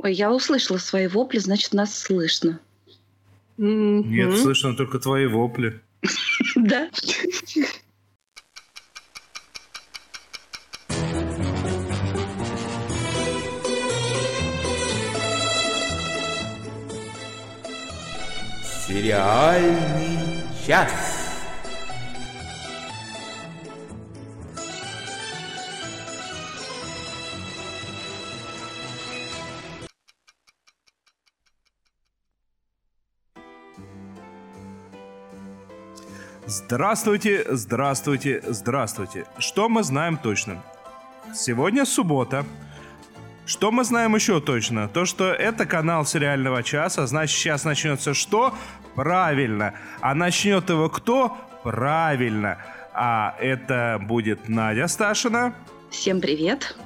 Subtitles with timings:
[0.00, 2.60] Ой, я услышала свои вопли, значит, нас слышно.
[3.56, 5.80] Нет, слышно только твои вопли.
[6.54, 6.88] Да.
[18.86, 21.07] Сериальный час.
[36.70, 39.24] Здравствуйте, здравствуйте, здравствуйте.
[39.38, 40.62] Что мы знаем точно?
[41.34, 42.44] Сегодня суббота.
[43.46, 44.86] Что мы знаем еще точно?
[44.86, 48.54] То, что это канал сериального часа, значит, сейчас начнется что?
[48.94, 49.72] Правильно.
[50.02, 51.38] А начнет его кто?
[51.62, 52.58] Правильно.
[52.92, 55.54] А это будет Надя Сташина.
[55.88, 56.76] Всем привет.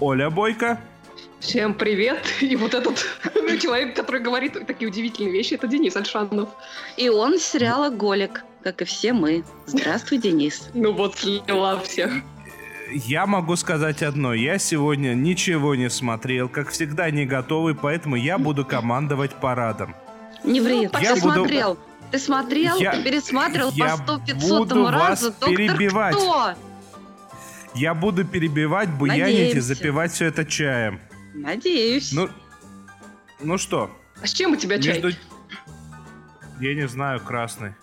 [0.00, 0.80] Оля Бойко.
[1.38, 2.18] Всем привет.
[2.40, 3.06] И вот этот
[3.62, 6.48] человек, который говорит такие удивительные вещи, это Денис Альшанов.
[6.96, 9.44] И он сериала «Голик», как и все мы.
[9.66, 10.68] Здравствуй, Денис.
[10.74, 12.12] Ну вот, слила всех
[12.88, 14.32] я могу сказать одно.
[14.32, 19.96] Я сегодня ничего не смотрел, как всегда не готовый, поэтому я буду командовать парадом.
[20.44, 21.34] Не ври, ну, я ты буду...
[21.34, 21.78] смотрел.
[22.12, 22.92] Ты смотрел, я...
[22.92, 25.26] ты пересматривал я по 100 500 разу.
[25.30, 26.14] Доктор перебивать.
[26.14, 26.54] кто?
[27.74, 29.58] Я буду перебивать, буянить Надеемся.
[29.58, 31.00] и запивать все это чаем.
[31.34, 32.12] Надеюсь.
[32.12, 32.28] Ну,
[33.40, 33.90] ну что?
[34.22, 35.02] А с чем у тебя чай?
[35.02, 35.18] Между...
[36.60, 37.74] Я не знаю, красный.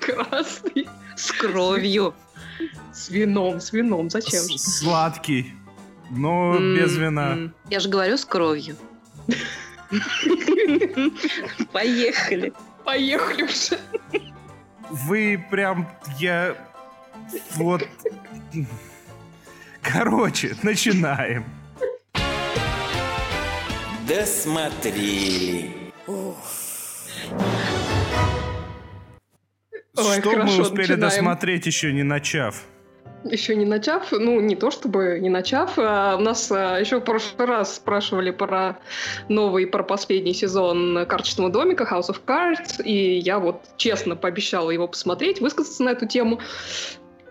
[0.00, 0.88] Красный?
[1.16, 2.14] С кровью.
[2.92, 4.42] С вином, с вином, зачем?
[4.58, 5.54] Сладкий,
[6.10, 6.76] но mm-hmm.
[6.76, 7.38] без вина.
[7.70, 8.76] Я же говорю с кровью.
[11.72, 12.52] Поехали.
[12.84, 13.78] Поехали уже.
[14.90, 16.56] Вы прям, я...
[17.54, 17.88] Вот...
[19.82, 21.44] Короче, начинаем.
[24.06, 25.92] Досмотрели.
[29.96, 31.00] Ой, Что хорошо, мы успели начинаем.
[31.00, 32.64] досмотреть, еще не начав?
[33.24, 37.04] Еще не начав, ну не то чтобы не начав, а у нас а, еще в
[37.04, 38.80] прошлый раз спрашивали про
[39.28, 44.88] новый, про последний сезон карточного домика House of Cards, и я вот честно пообещала его
[44.88, 46.40] посмотреть, высказаться на эту тему.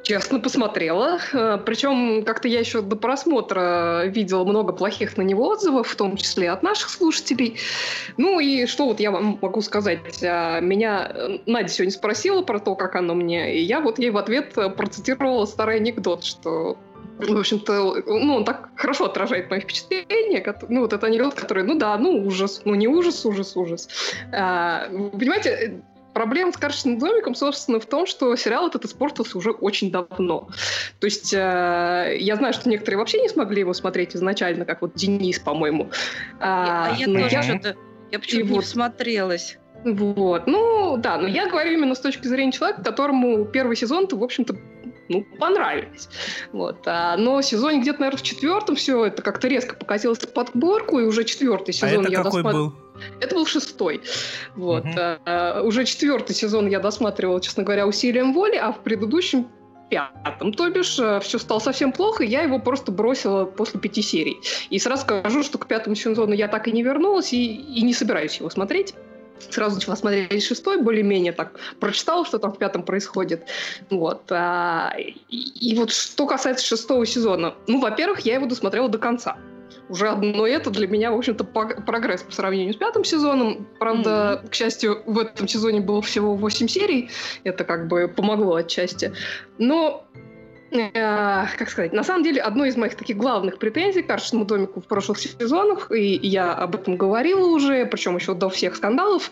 [0.04, 1.20] Честно посмотрела.
[1.34, 6.18] Э, Причем как-то я еще до просмотра видела много плохих на него отзывов, в том
[6.18, 7.58] числе от наших слушателей.
[8.18, 10.24] Ну и что вот я вам могу сказать?
[10.24, 14.10] А, меня э, Надя сегодня спросила про то, как оно мне, и я вот ей
[14.10, 16.78] в ответ процитировала старый анекдот, что
[17.20, 20.44] в общем-то, ну, он так хорошо отражает мои впечатления.
[20.70, 23.90] Ну, вот это анекдот, который, ну да, ну ужас, ну не ужас, ужас, ужас.
[24.32, 25.82] А, понимаете,
[26.14, 30.50] Проблема с карточным домиком, собственно, в том, что сериал этот испортился уже очень давно.
[31.00, 34.94] То есть э, я знаю, что некоторые вообще не смогли его смотреть изначально, как вот
[34.96, 35.90] Денис, по-моему.
[36.40, 37.44] А, а я тоже я...
[37.44, 37.76] что-то...
[38.12, 38.66] Я почему-то не вот...
[38.66, 39.58] всмотрелась.
[39.84, 40.48] Вот.
[40.48, 44.56] Ну, да, но я говорю именно с точки зрения человека, которому первый сезон-то, в общем-то,
[45.12, 46.10] ну, понравились.
[46.54, 46.78] Вот.
[46.86, 51.04] А, но сезон где-то, наверное, в четвертом все это как-то резко покатилось под горку, и
[51.04, 52.58] уже четвертый а сезон а это я какой досмотр...
[52.58, 52.74] был?
[53.20, 54.02] Это был шестой.
[54.56, 54.86] Вот.
[54.86, 54.94] Угу.
[54.96, 59.48] А, уже четвертый сезон я досматривала, честно говоря, усилием воли, а в предыдущем
[59.90, 64.38] пятом, то бишь э, все стало совсем плохо, я его просто бросила после пяти серий.
[64.70, 67.94] И сразу скажу, что к пятому сезону я так и не вернулась и, и не
[67.94, 68.96] собираюсь его смотреть
[69.50, 73.48] сразу начала смотреть шестой, более-менее так прочитала, что там в пятом происходит.
[73.90, 74.24] Вот.
[74.30, 79.38] А, и, и вот что касается шестого сезона, ну, во-первых, я его досмотрела до конца.
[79.90, 83.68] Уже одно это для меня, в общем-то, прогресс по сравнению с пятым сезоном.
[83.80, 84.50] Правда, mm-hmm.
[84.50, 87.10] к счастью, в этом сезоне было всего 8 серий.
[87.44, 89.14] Это как бы помогло отчасти.
[89.58, 90.06] Но
[90.72, 94.80] Э, как сказать, на самом деле, одной из моих таких главных претензий к карточному домику
[94.80, 99.32] в прошлых сезонах, и я об этом говорила уже, причем еще до всех скандалов,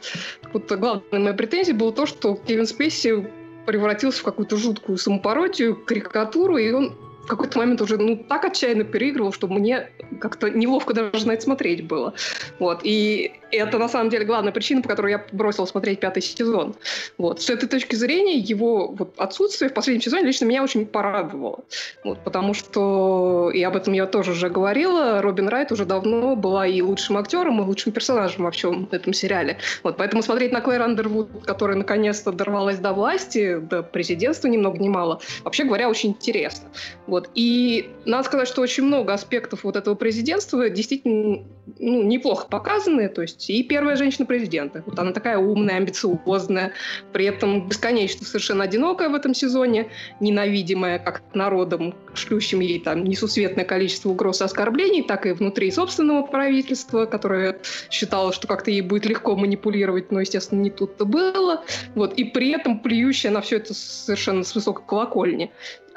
[0.51, 3.25] вот главной моей претензией было то, что Кевин Спейси
[3.65, 6.95] превратился в какую-то жуткую самопародию, карикатуру, и он
[7.29, 11.85] какой-то момент уже ну, так отчаянно переигрывал, что мне как-то неловко даже на это смотреть
[11.85, 12.13] было.
[12.59, 12.81] Вот.
[12.83, 16.75] И это, на самом деле, главная причина, по которой я бросил смотреть пятый сезон.
[17.17, 17.41] Вот.
[17.41, 21.59] С этой точки зрения его вот, отсутствие в последнем сезоне лично меня очень порадовало.
[22.03, 22.19] Вот.
[22.23, 26.81] Потому что, и об этом я тоже уже говорила, Робин Райт уже давно была и
[26.81, 29.57] лучшим актером, и лучшим персонажем во всем этом сериале.
[29.83, 29.97] Вот.
[29.97, 34.89] Поэтому смотреть на Клэр Андервуд, которая наконец-то дорвалась до власти, до президентства ни много ни
[34.89, 36.69] мало, вообще говоря, очень интересно.
[37.07, 37.18] Вот.
[37.19, 37.29] Вот.
[37.35, 41.43] И надо сказать, что очень много аспектов вот этого президентства действительно
[41.77, 43.09] ну, неплохо показаны.
[43.09, 44.83] То есть и первая женщина-президента.
[44.85, 46.71] Вот она такая умная, амбициозная,
[47.11, 49.89] при этом бесконечно совершенно одинокая в этом сезоне,
[50.21, 56.25] ненавидимая как народом, шлющим ей там несусветное количество угроз и оскорблений, так и внутри собственного
[56.25, 57.59] правительства, которое
[57.91, 61.65] считало, что как-то ей будет легко манипулировать, но, естественно, не тут-то было.
[61.95, 62.13] Вот.
[62.13, 65.51] И при этом плюющая на все это совершенно с высокой колокольни.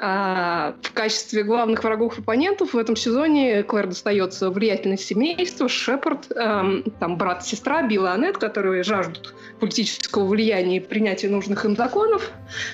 [0.05, 6.83] А в качестве главных врагов оппонентов в этом сезоне Клэр достается влиятельное семейство, Шепард, эм,
[6.99, 11.77] там брат и сестра Билла и Аннет, которые жаждут политического влияния и принятия нужных им
[11.77, 12.31] законов.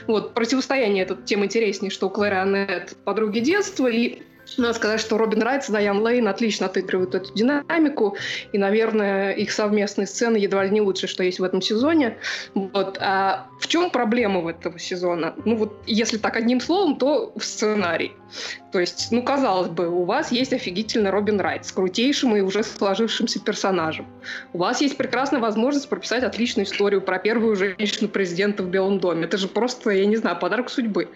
[0.07, 4.23] Вот, противостояние это тем интереснее, что у Клэр и Аннет подруги детства, и
[4.57, 8.17] надо сказать, что Робин Райтс и Дайан Лейн отлично отыгрывают эту динамику,
[8.51, 12.17] и, наверное, их совместные сцены едва ли не лучше, что есть в этом сезоне.
[12.53, 12.97] Вот.
[12.99, 15.35] А в чем проблема в этого сезона?
[15.45, 18.13] Ну вот, если так одним словом, то в сценарии.
[18.71, 22.63] То есть, ну, казалось бы, у вас есть офигительный Робин Райт с крутейшим и уже
[22.63, 24.05] сложившимся персонажем.
[24.53, 29.23] У вас есть прекрасная возможность прописать отличную историю про первую женщину-президента в Белом доме.
[29.25, 31.09] Это же просто, я не знаю, подарок судьбы.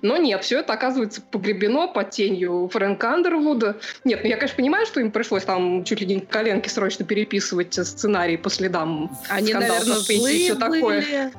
[0.00, 3.76] Но нет, все это оказывается погребено под тенью Фрэнка Андервуда.
[4.04, 7.74] Нет, ну я, конечно, понимаю, что им пришлось там чуть ли не коленки срочно переписывать
[7.74, 11.32] сценарий по следам Они, наверное, злые и все такое.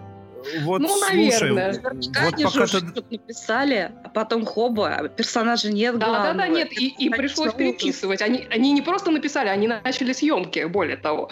[0.61, 1.73] Вот, ну, наверное.
[1.73, 2.81] Слушай, вот они пока ты...
[3.09, 6.33] написали, а потом хоба, персонажа нет Да, главного.
[6.33, 8.21] да, да, нет, и, и пришлось переписывать.
[8.21, 11.29] Они, они не просто написали, они начали съемки, более того.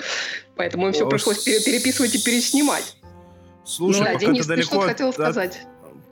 [0.55, 2.95] Поэтому им все пришлось переписывать и переснимать.
[3.65, 5.61] Слушай, ну, да, пока Денис, ты далеко ты хотел сказать?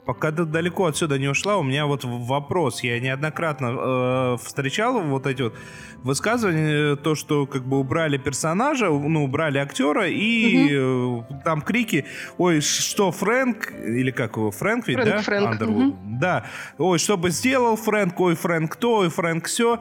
[0.04, 2.82] Пока ты далеко отсюда не ушла, у меня вот вопрос.
[2.82, 5.54] Я неоднократно э, встречал вот эти вот
[6.02, 11.26] высказывания, то, что как бы убрали персонажа, ну, убрали актера, и угу.
[11.30, 12.06] э, там крики,
[12.38, 15.22] ой, что Фрэнк, или как его, Фрэнк ведь, Фрэнк, да?
[15.22, 15.62] Фрэнк.
[15.62, 15.96] Угу.
[16.20, 16.46] Да.
[16.78, 19.80] Ой, что бы сделал Фрэнк, ой, Фрэнк то, ой, Фрэнк все.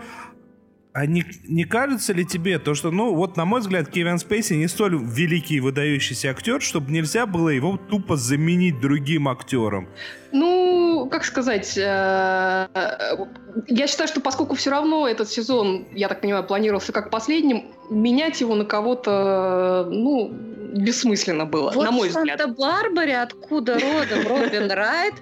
[0.91, 4.53] А не, не кажется ли тебе то, что, ну, вот, на мой взгляд, Кевин Спейси
[4.53, 9.88] не столь великий и выдающийся актер, чтобы нельзя было его тупо заменить другим актером?
[10.31, 12.67] Ну, как сказать, э,
[13.67, 18.39] я считаю, что поскольку все равно этот сезон, я так понимаю, планировался как последним, менять
[18.41, 20.31] его на кого-то, ну,
[20.73, 22.39] бессмысленно было, вот на мой взгляд.
[22.39, 25.15] Вот в Санта-Барбаре, откуда родом Робин Райт,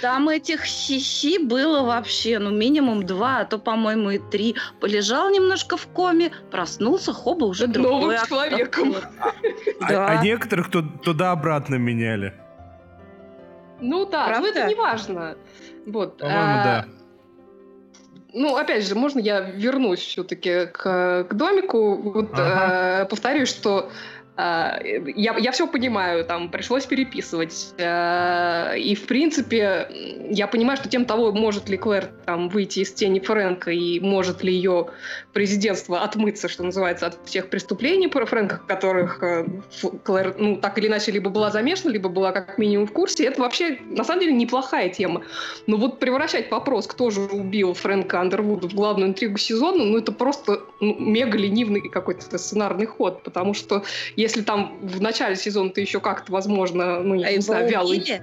[0.00, 4.56] там этих сиси было вообще, ну, минимум два, а то, по-моему, и три.
[4.80, 7.92] Полежал немножко в коме, проснулся, хоба, уже другой.
[7.92, 8.94] Новым человеком.
[9.80, 12.32] А, а некоторых туда-обратно меняли.
[13.80, 14.40] Ну да, Правда?
[14.40, 15.36] но это не важно.
[15.86, 16.18] Вот.
[16.18, 16.86] По-моему, а, да.
[18.32, 21.96] Ну, опять же, можно я вернусь все-таки к, к домику?
[21.96, 23.02] Вот ага.
[23.02, 23.90] э, повторюсь, что
[24.38, 27.74] я, я все понимаю, там пришлось переписывать.
[27.80, 29.88] А, и, в принципе,
[30.30, 34.42] я понимаю, что тем того, может ли Клэр там выйти из тени Фрэнка и может
[34.42, 34.88] ли ее
[35.32, 39.46] президентство отмыться, что называется, от всех преступлений про Фрэнка, которых э,
[40.04, 43.24] Клэр, ну, так или иначе, либо была замешана, либо была как минимум в курсе.
[43.24, 45.22] Это вообще, на самом деле, неплохая тема.
[45.66, 50.12] Но вот превращать вопрос, кто же убил Фрэнка Андервуда в главную интригу сезона, ну, это
[50.12, 53.82] просто ну, мега ленивный какой-то сценарный ход, потому что
[54.26, 58.20] если там в начале сезона ты еще как-то, возможно, ну, я а не знаю, вялый...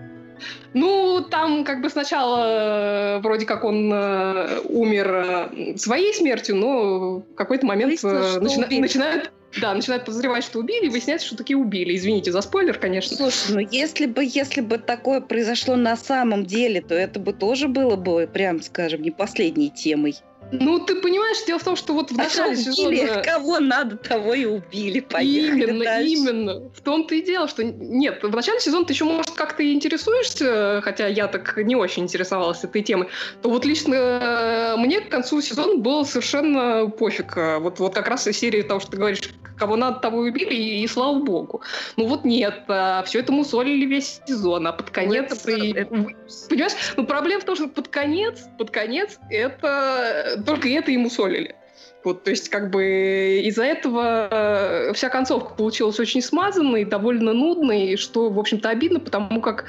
[0.74, 5.08] Ну, там как бы сначала э, вроде как он э, умер
[5.56, 8.68] э, своей смертью, но в какой-то момент э, начина...
[8.68, 11.96] начинают да, начинают подозревать, что убили, и выясняется, что такие убили.
[11.96, 13.16] Извините за спойлер, конечно.
[13.16, 17.68] Слушай, ну если бы, если бы такое произошло на самом деле, то это бы тоже
[17.68, 20.16] было бы, прям скажем, не последней темой.
[20.60, 23.22] Ну, ты понимаешь, дело в том, что вот в начале сезона...
[23.24, 25.00] Кого надо, того и убили.
[25.00, 26.10] Поехали именно, дальше.
[26.10, 26.70] именно.
[26.76, 27.64] В том-то и дело, что...
[27.64, 32.04] Нет, в начале сезона ты еще, может, как-то и интересуешься, хотя я так не очень
[32.04, 33.08] интересовалась этой темой,
[33.42, 37.36] то вот лично э, мне к концу сезона было совершенно пофиг.
[37.36, 39.22] Вот, вот как раз из серии того, что ты говоришь,
[39.58, 41.62] кого надо, того и убили, и, и слава богу.
[41.96, 45.32] Ну вот нет, а, все это мусолили весь сезон, а под ну, конец...
[45.32, 46.08] Это, и, это...
[46.50, 46.74] Понимаешь?
[46.98, 51.56] Ну проблема в том, что под конец, под конец это только это ему солили.
[52.04, 57.96] Вот, то есть, как бы из-за этого э, вся концовка получилась очень смазанной, довольно нудной,
[57.96, 59.66] что, в общем-то, обидно, потому как,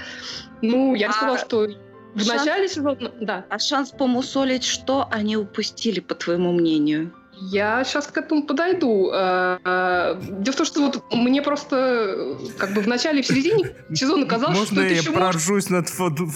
[0.61, 1.69] ну, я а сказала, что
[2.15, 2.45] в шанс...
[2.45, 3.13] начале сезона...
[3.21, 3.45] Да.
[3.49, 7.13] А шанс помусолить что они упустили, по твоему мнению?
[7.41, 9.11] Я сейчас к этому подойду.
[9.13, 13.27] Э, э, дело в том, что вот мне просто как бы в начале и в
[13.27, 15.89] середине сезона казалось, Можно что это я еще проржусь над,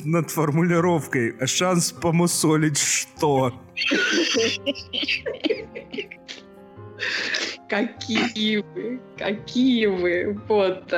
[0.04, 1.34] над формулировкой?
[1.46, 3.54] Шанс помусолить что?
[7.68, 10.40] Какие вы, какие вы.
[10.48, 10.92] Вот.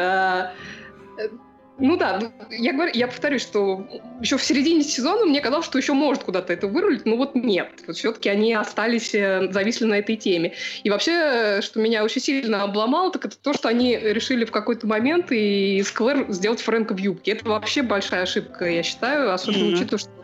[1.80, 2.20] Ну да,
[2.50, 3.86] я говорю, я повторюсь, что
[4.20, 7.70] еще в середине сезона мне казалось, что еще может куда-то это вырулить, но вот нет.
[7.86, 10.52] Вот все-таки они остались, э, зависли на этой теме.
[10.84, 14.86] И вообще, что меня очень сильно обломало, так это то, что они решили в какой-то
[14.86, 17.32] момент и Сквер сделать Фрэнка в юбке.
[17.32, 19.74] Это вообще большая ошибка, я считаю, особенно mm-hmm.
[19.74, 20.19] учитывая, что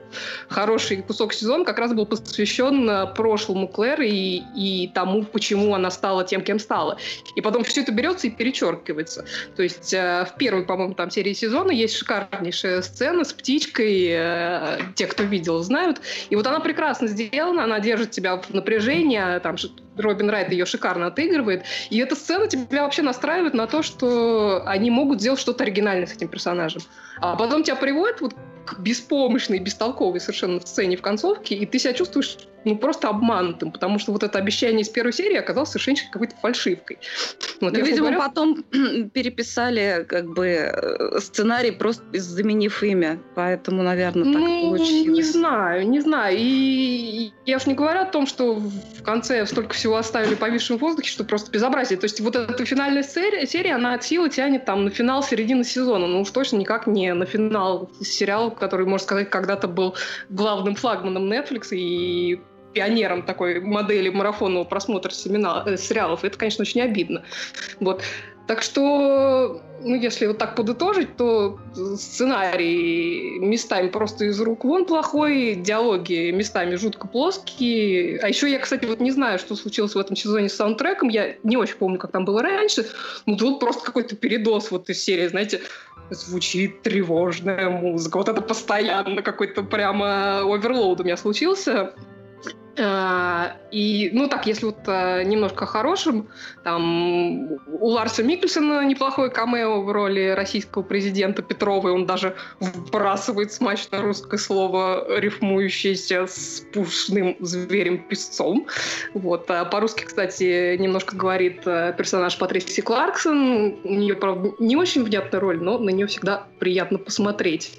[0.48, 5.90] хороший кусок сезона как раз был посвящен э, прошлому Клэр и, и тому, почему она
[5.90, 6.98] стала тем, кем стала.
[7.34, 9.24] И потом все это берется и перечеркивается.
[9.56, 14.06] То есть э, в первой, по-моему, там серии сезона есть шикарнейшая сцена с птичкой.
[14.10, 16.00] Э, те, кто видел, знают.
[16.30, 19.56] И вот она прекрасно сделана, она держит тебя в напряжении, там
[19.96, 21.64] Робин Райт ее шикарно отыгрывает.
[21.90, 26.12] И эта сцена тебя вообще настраивает на то, что они могут сделать что-то оригинальное с
[26.12, 26.82] этим персонажем.
[27.20, 28.34] А потом тебя приводят вот
[28.66, 34.00] к беспомощной, бестолковой совершенно сцене в концовке, и ты себя чувствуешь ну, просто обманутым, потому
[34.00, 36.98] что вот это обещание из первой серии оказалось совершенно какой-то фальшивкой.
[37.60, 38.18] Вот, ну, видимо, говоря...
[38.18, 38.64] потом
[39.14, 45.06] переписали как бы э, сценарий, просто заменив имя, поэтому, наверное, так ну, получилось.
[45.06, 46.36] Не знаю, не знаю.
[46.36, 50.80] И я уж не говорю о том, что в конце столько всего оставили повисшим в
[50.80, 51.96] воздухе, что просто безобразие.
[51.96, 55.62] То есть вот эта финальная серия, серия она от силы тянет там на финал середины
[55.62, 59.94] сезона, ну уж точно никак не на финал сериала, который, можно сказать, когда-то был
[60.30, 62.40] главным флагманом Netflix и
[62.76, 66.24] пионером такой модели марафонного просмотра семена, э, сериалов.
[66.24, 67.22] Это, конечно, очень обидно.
[67.80, 68.02] Вот.
[68.46, 71.58] Так что, ну, если вот так подытожить, то
[71.96, 78.20] сценарий местами просто из рук вон плохой, диалоги местами жутко плоские.
[78.20, 81.08] А еще я, кстати, вот не знаю, что случилось в этом сезоне с саундтреком.
[81.08, 82.86] Я не очень помню, как там было раньше.
[83.24, 85.62] Ну, тут просто какой-то передос вот из серии, знаете,
[86.10, 88.18] звучит тревожная музыка.
[88.18, 91.94] Вот это постоянно какой-то прямо оверлоуд у меня случился.
[92.78, 96.28] А, и, ну так, если вот а, немножко хорошим,
[96.62, 103.52] там у Ларса Микельсона неплохой камео в роли российского президента Петрова, и он даже вбрасывает
[103.52, 108.66] смачно русское слово, рифмующееся с пушным зверем-песцом.
[109.14, 109.50] Вот.
[109.50, 113.76] А по-русски, кстати, немножко говорит персонаж Патриси Кларксон.
[113.84, 117.78] У нее, правда, не очень внятная роль, но на нее всегда приятно посмотреть.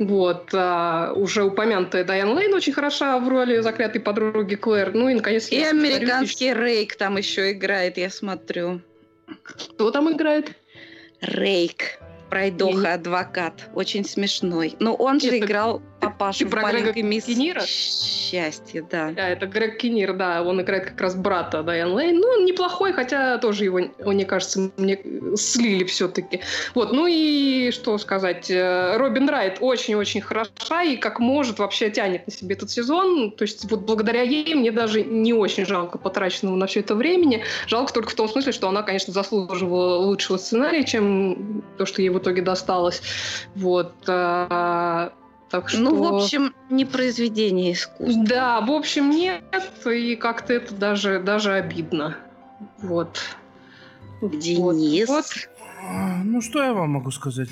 [0.00, 0.48] Вот.
[0.54, 4.94] А уже упомянутая Дайан Лейн очень хороша в роли заклятой подруги подруги Клэр.
[4.94, 5.50] Ну и, наконец...
[5.50, 8.80] И американский Рейк там еще играет, я смотрю.
[9.42, 10.54] Кто там играет?
[11.20, 11.98] Рейк.
[12.30, 13.68] Пройдоха, адвокат.
[13.74, 14.74] Очень смешной.
[14.80, 15.38] Но он же Это...
[15.38, 17.62] играл папашу в маленькой мисс Кинира?
[17.66, 19.10] Счастье, да.
[19.10, 20.42] Да, это Грег Кинир, да.
[20.42, 22.18] Он играет как раз брата Дайан Лейн.
[22.18, 24.98] Ну, он неплохой, хотя тоже его, мне кажется, мне
[25.36, 26.40] слили все-таки.
[26.74, 28.50] Вот, ну и что сказать.
[28.50, 33.30] Э, Робин Райт очень-очень хороша и как может вообще тянет на себе этот сезон.
[33.32, 37.44] То есть вот благодаря ей мне даже не очень жалко потраченного на все это времени.
[37.66, 42.08] Жалко только в том смысле, что она, конечно, заслуживала лучшего сценария, чем то, что ей
[42.08, 43.02] в итоге досталось.
[43.54, 43.92] Вот.
[45.54, 45.80] А, так что...
[45.80, 48.24] Ну, в общем, не произведение искусства.
[48.26, 49.44] Да, в общем, нет,
[49.86, 52.16] и как-то это даже, даже обидно.
[52.78, 53.20] Вот.
[54.20, 55.08] Денис.
[55.08, 56.24] Вот, вот.
[56.24, 57.48] Ну, что я вам могу сказать?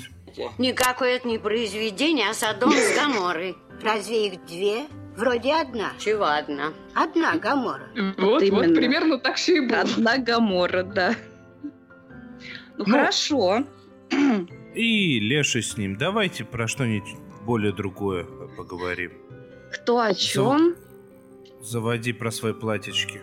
[0.57, 3.55] Никакое это не произведение, а Содом с Гаморой.
[3.83, 4.85] Разве их две?
[5.15, 5.91] Вроде одна.
[5.99, 6.73] Чего одна?
[6.95, 7.87] Одна Гамора.
[8.17, 9.81] Вот, вот, вот примерно так все и было.
[9.81, 11.15] Одна Гамора, да.
[11.61, 11.71] Ну,
[12.77, 13.63] ну хорошо.
[14.73, 15.97] И Леша с ним.
[15.97, 18.25] Давайте про что-нибудь более другое
[18.57, 19.11] поговорим.
[19.73, 20.75] Кто о чем?
[21.61, 23.21] Заводи про свои платьички.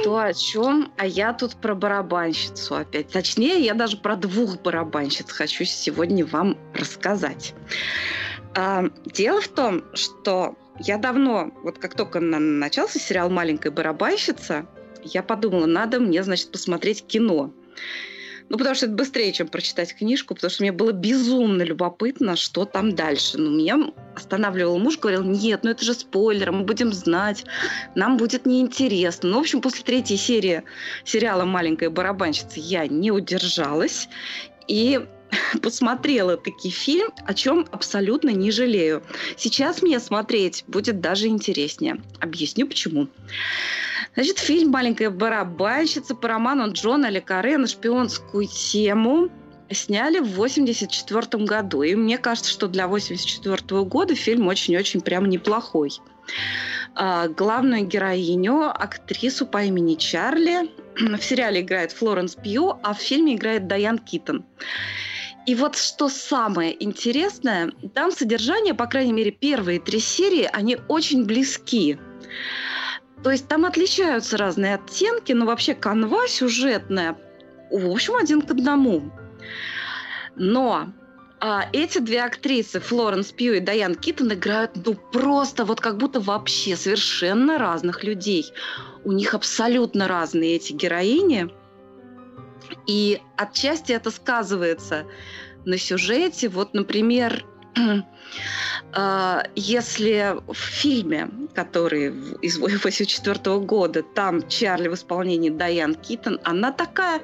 [0.00, 0.92] Кто о чем?
[0.96, 3.08] А я тут про барабанщицу опять.
[3.08, 7.54] Точнее, я даже про двух барабанщиц хочу сегодня вам рассказать.
[8.54, 14.66] А, дело в том, что я давно, вот как только начался сериал «Маленькая барабанщица»,
[15.02, 17.52] я подумала, надо мне, значит, посмотреть кино.
[18.48, 22.64] Ну, потому что это быстрее, чем прочитать книжку, потому что мне было безумно любопытно, что
[22.64, 23.36] там дальше.
[23.38, 23.78] Но ну, меня
[24.14, 27.44] останавливал муж, говорил, нет, ну это же спойлер, мы будем знать,
[27.94, 29.28] нам будет неинтересно.
[29.30, 30.62] Ну, в общем, после третьей серии
[31.04, 34.08] сериала «Маленькая барабанщица» я не удержалась
[34.66, 35.00] и
[35.62, 39.02] посмотрела таки фильм, о чем абсолютно не жалею.
[39.36, 42.00] Сейчас мне смотреть будет даже интереснее.
[42.20, 43.08] Объясню почему.
[44.14, 47.22] Значит, фильм «Маленькая барабанщица» по роману Джона Ле
[47.58, 49.28] на шпионскую тему
[49.70, 51.82] сняли в 84 году.
[51.82, 55.92] И мне кажется, что для 84 года фильм очень-очень прям неплохой.
[56.94, 63.36] А, главную героиню, актрису по имени Чарли, в сериале играет Флоренс Пью, а в фильме
[63.36, 64.44] играет Дайан Китон.
[65.46, 71.24] И вот что самое интересное, там содержание, по крайней мере, первые три серии, они очень
[71.24, 71.98] близки.
[73.22, 77.18] То есть там отличаются разные оттенки, но вообще канва сюжетная,
[77.70, 79.10] в общем, один к одному.
[80.36, 80.88] Но
[81.40, 86.20] А эти две актрисы, Флоренс Пью и Дайан Киттон, играют ну просто вот как будто
[86.20, 88.52] вообще совершенно разных людей.
[89.04, 91.48] У них абсолютно разные эти героини.
[92.86, 95.06] И отчасти это сказывается
[95.64, 96.48] на сюжете.
[96.48, 97.44] Вот, например,
[99.54, 102.08] если в фильме, который
[102.42, 107.20] из 1984 года, там Чарли в исполнении Дайан Китон, она такая,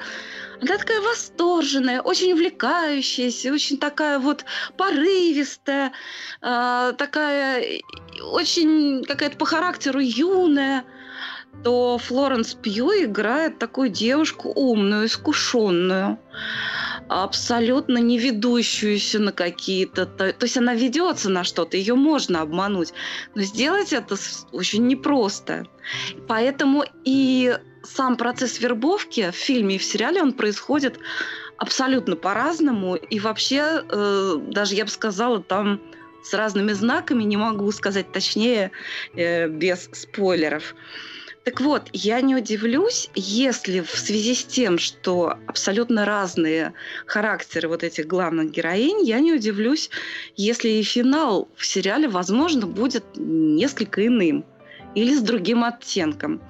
[0.60, 4.44] она такая восторженная, очень увлекающаяся, очень такая вот
[4.76, 5.92] порывистая,
[6.40, 7.80] а, такая
[8.22, 10.84] очень какая-то по характеру юная
[11.62, 16.18] то Флоренс Пью играет такую девушку умную, искушенную
[17.08, 20.06] абсолютно не ведущуюся на какие-то...
[20.06, 22.92] То, то есть она ведется на что-то, ее можно обмануть,
[23.34, 24.16] но сделать это
[24.52, 25.66] очень непросто.
[26.26, 30.98] Поэтому и сам процесс вербовки в фильме и в сериале, он происходит
[31.58, 32.96] абсолютно по-разному.
[32.96, 35.80] И вообще, э, даже я бы сказала, там
[36.22, 38.70] с разными знаками, не могу сказать точнее,
[39.14, 40.74] э, без спойлеров.
[41.44, 46.72] Так вот, я не удивлюсь, если в связи с тем, что абсолютно разные
[47.04, 49.90] характеры вот этих главных героинь, я не удивлюсь,
[50.36, 54.46] если и финал в сериале, возможно, будет несколько иным
[54.94, 56.40] или с другим оттенком.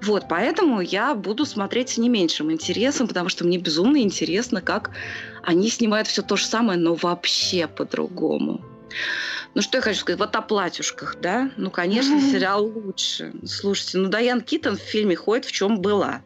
[0.00, 4.92] Вот, поэтому я буду смотреть с не меньшим интересом, потому что мне безумно интересно, как
[5.42, 8.64] они снимают все то же самое, но вообще по-другому.
[9.56, 11.50] Ну, что я хочу сказать, вот о платьюшках, да?
[11.56, 13.32] Ну, конечно, сериал лучше.
[13.46, 16.20] Слушайте, ну, Дайан Китон в фильме ходит в чем была.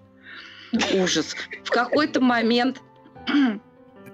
[0.94, 1.36] Ужас.
[1.62, 2.80] В какой-то момент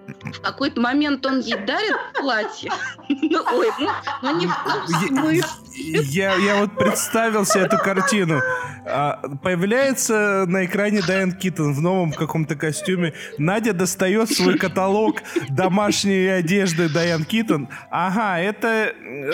[0.06, 2.70] в какой-то момент он ей дарит платье.
[3.08, 3.90] Ну, ой, ну,
[4.22, 5.44] ну не в том смысле.
[5.74, 8.40] Я, я вот представил себе эту картину.
[8.84, 13.14] А, появляется на экране Дайан Китон в новом каком-то костюме.
[13.38, 17.68] Надя достает свой каталог домашней одежды Дайан Китон.
[17.90, 19.32] Ага, это э,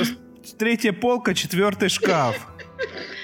[0.58, 2.36] третья полка, четвертый шкаф.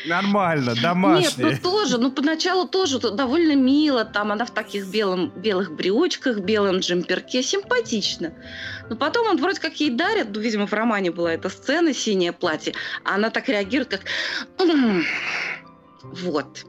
[0.07, 1.51] Нормально, домашняя.
[1.51, 6.39] Нет, ну тоже, ну поначалу тоже довольно мило, там она в таких белом, белых брючках,
[6.39, 8.33] белом джемперке, симпатично.
[8.89, 12.33] Но потом он вроде как ей дарит, ну, видимо, в романе была эта сцена, синее
[12.33, 12.75] платье,
[13.05, 14.01] а она так реагирует, как...
[16.03, 16.65] Вот.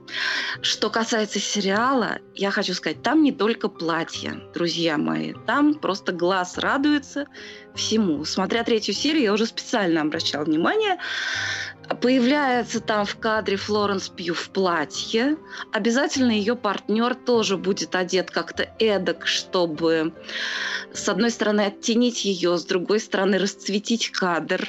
[0.61, 5.33] Что касается сериала, я хочу сказать, там не только платье, друзья мои.
[5.45, 7.27] Там просто глаз радуется
[7.75, 8.25] всему.
[8.25, 10.97] Смотря третью серию, я уже специально обращала внимание
[12.01, 15.37] Появляется там в кадре Флоренс Пью в платье.
[15.71, 20.13] Обязательно ее партнер тоже будет одет как-то эдак, чтобы
[20.93, 24.67] с одной стороны оттенить ее, с другой стороны расцветить кадр.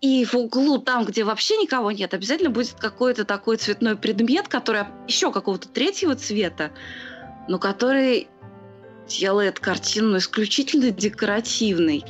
[0.00, 4.84] И в углу, там, где вообще никого нет, обязательно будет какой-то такой цветной предмет, который
[5.08, 6.72] еще какого-то третьего цвета,
[7.48, 8.28] но который
[9.06, 12.04] делает картину исключительно декоративной.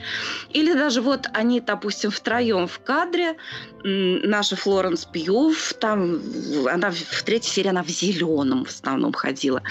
[0.51, 3.37] Или даже вот они, допустим, втроем в кадре,
[3.83, 6.21] наша Флоренс Пьюв, там
[6.71, 9.63] она в третьей серии она в зеленом в основном ходила.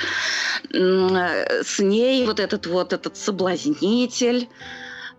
[0.71, 4.47] С ней вот этот вот этот соблазнитель,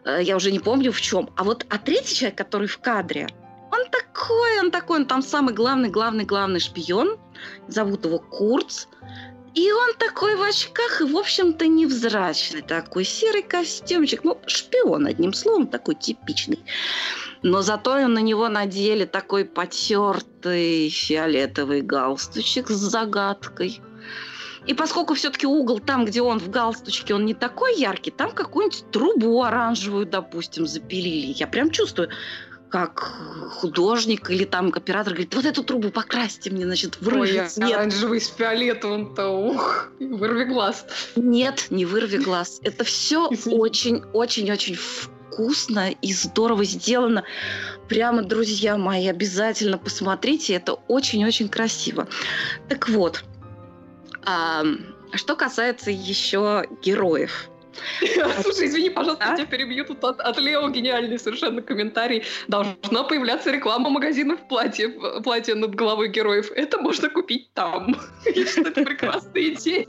[0.04, 1.30] э, я уже не помню в чем.
[1.36, 3.28] А вот а третий человек, который в кадре,
[3.72, 7.18] он такой, он такой, он там самый главный, главный, главный шпион.
[7.68, 8.86] Зовут его Курц.
[9.54, 14.24] И он такой в очках, и, в общем-то, невзрачный такой серый костюмчик.
[14.24, 16.58] Ну, шпион, одним словом, такой типичный.
[17.42, 23.80] Но зато на него надели такой потертый фиолетовый галстучек с загадкой.
[24.66, 28.90] И поскольку все-таки угол там, где он в галстучке, он не такой яркий, там какую-нибудь
[28.90, 31.34] трубу оранжевую, допустим, запилили.
[31.36, 32.08] Я прям чувствую,
[32.74, 33.12] как
[33.52, 37.72] художник или там оператор говорит, вот эту трубу покрасьте мне, значит, в рыжий Ой, цвет.
[37.72, 40.84] оранжевый с фиолетовым-то, ух, вырви глаз.
[41.14, 42.58] Нет, не вырви глаз.
[42.64, 47.22] Это все очень-очень-очень вкусно и здорово сделано.
[47.88, 52.08] Прямо, друзья мои, обязательно посмотрите, это очень-очень красиво.
[52.68, 53.22] Так вот,
[54.26, 54.64] а,
[55.12, 57.48] что касается еще героев.
[58.42, 59.36] Слушай, извини, пожалуйста, а?
[59.36, 59.84] тебя перебью.
[59.84, 62.22] Тут от, от Лео гениальный совершенно комментарий.
[62.48, 66.50] Должна появляться реклама магазинов платьев, платья над головой героев.
[66.54, 67.96] Это можно купить там.
[68.24, 69.86] Я считаю, это прекрасная идея.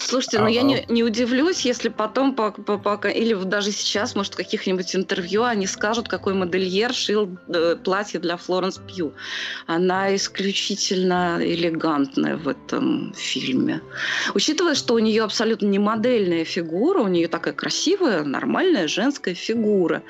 [0.00, 4.34] Слушайте, ну я не, не удивлюсь, если потом, по, по, по, или даже сейчас, может,
[4.34, 9.12] в каких-нибудь интервью они скажут, какой модельер шил э, платье для Флоренс Пью.
[9.66, 13.82] Она исключительно элегантная в этом фильме.
[14.34, 20.02] Учитывая, что у нее абсолютно не модельная фигура, у нее такая красивая, нормальная женская фигура.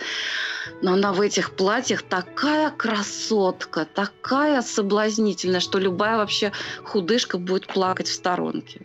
[0.82, 6.52] Но она в этих платьях такая красотка, такая соблазнительная, что любая вообще
[6.84, 8.82] худышка будет плакать в сторонке.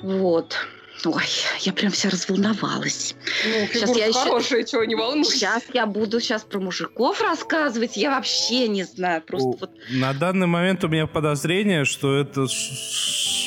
[0.00, 0.56] Вот.
[1.04, 1.24] Ой,
[1.60, 3.16] я прям вся разволновалась.
[3.44, 5.32] Ну, фигурка я еще- хорошая, чего не волнуйся.
[5.32, 7.96] Сейчас я буду сейчас про мужиков рассказывать.
[7.96, 9.20] Я вообще не знаю.
[9.22, 12.46] Просто У- вот На данный момент у меня подозрение, что это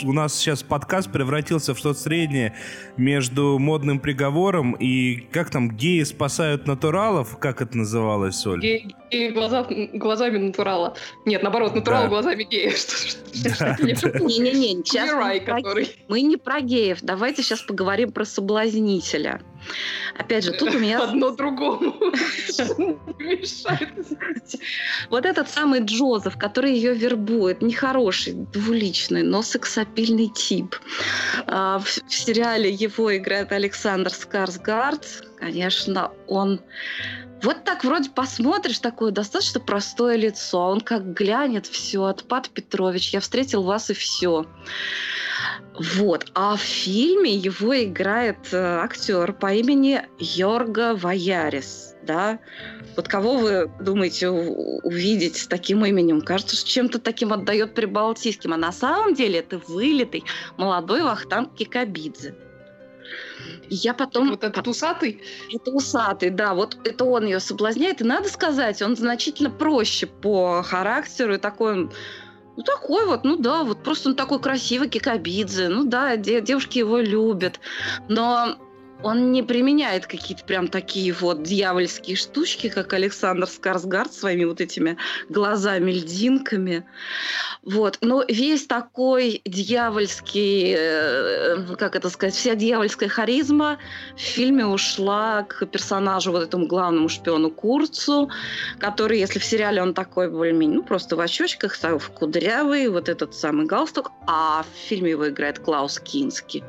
[0.04, 2.58] у нас сейчас подкаст превратился в что-то среднее
[2.98, 8.60] между модным приговором и как там геи спасают натуралов, как это называлось, Соль?
[8.60, 10.95] Гей, гей глаза, глазами натурала.
[11.25, 12.10] Нет, наоборот, натурал Да.
[12.10, 12.71] глазами гея.
[13.34, 15.89] Не-не-не, сейчас мы, который...
[16.08, 16.99] не про геев.
[17.01, 19.41] Давайте сейчас поговорим про соблазнителя.
[20.17, 21.95] Опять же, тут у меня Одно другому
[23.19, 23.89] мешает.
[25.10, 30.75] вот этот самый Джозеф, который ее вербует, нехороший, двуличный, но сексапильный тип.
[31.47, 35.23] А, в сериале его играет Александр Скарсгард.
[35.39, 36.62] Конечно, он
[37.41, 40.60] вот так вроде посмотришь, такое достаточно простое лицо.
[40.60, 44.45] Он как глянет, все, отпад Петрович, я встретил вас и все.
[45.95, 46.28] Вот.
[46.34, 51.95] А в фильме его играет э, актер по имени Йорга Ваярис.
[52.04, 52.39] Да?
[52.95, 56.21] Вот кого вы думаете увидеть с таким именем?
[56.21, 58.54] Кажется, что чем-то таким отдает прибалтийским.
[58.54, 60.24] А на самом деле это вылитый
[60.58, 62.36] молодой Вахтанг Кикабидзе.
[63.70, 64.30] Я потом...
[64.30, 65.22] Вот этот усатый.
[65.54, 68.02] Это усатый, да, вот это он ее соблазняет.
[68.02, 71.91] И надо сказать, он значительно проще по характеру и такой он,
[72.58, 76.80] ну такой вот, ну да, вот просто он такой красивый, Кикабидзе, ну да, де- девушки
[76.80, 77.60] его любят,
[78.08, 78.58] но
[79.04, 84.98] он не применяет какие-то прям такие вот дьявольские штучки, как Александр Скарсгард своими вот этими
[85.30, 86.86] глазами-льдинками.
[87.64, 87.98] Вот.
[88.02, 93.78] Но весь такой дьявольский, э, как это сказать, вся дьявольская харизма
[94.16, 98.30] в фильме ушла к персонажу, вот этому главному шпиону Курцу,
[98.80, 103.36] который, если в сериале он такой более-менее, ну, просто в очочках, в кудрявый, вот этот
[103.36, 106.64] самый галстук, а в фильме его играет Клаус Кински.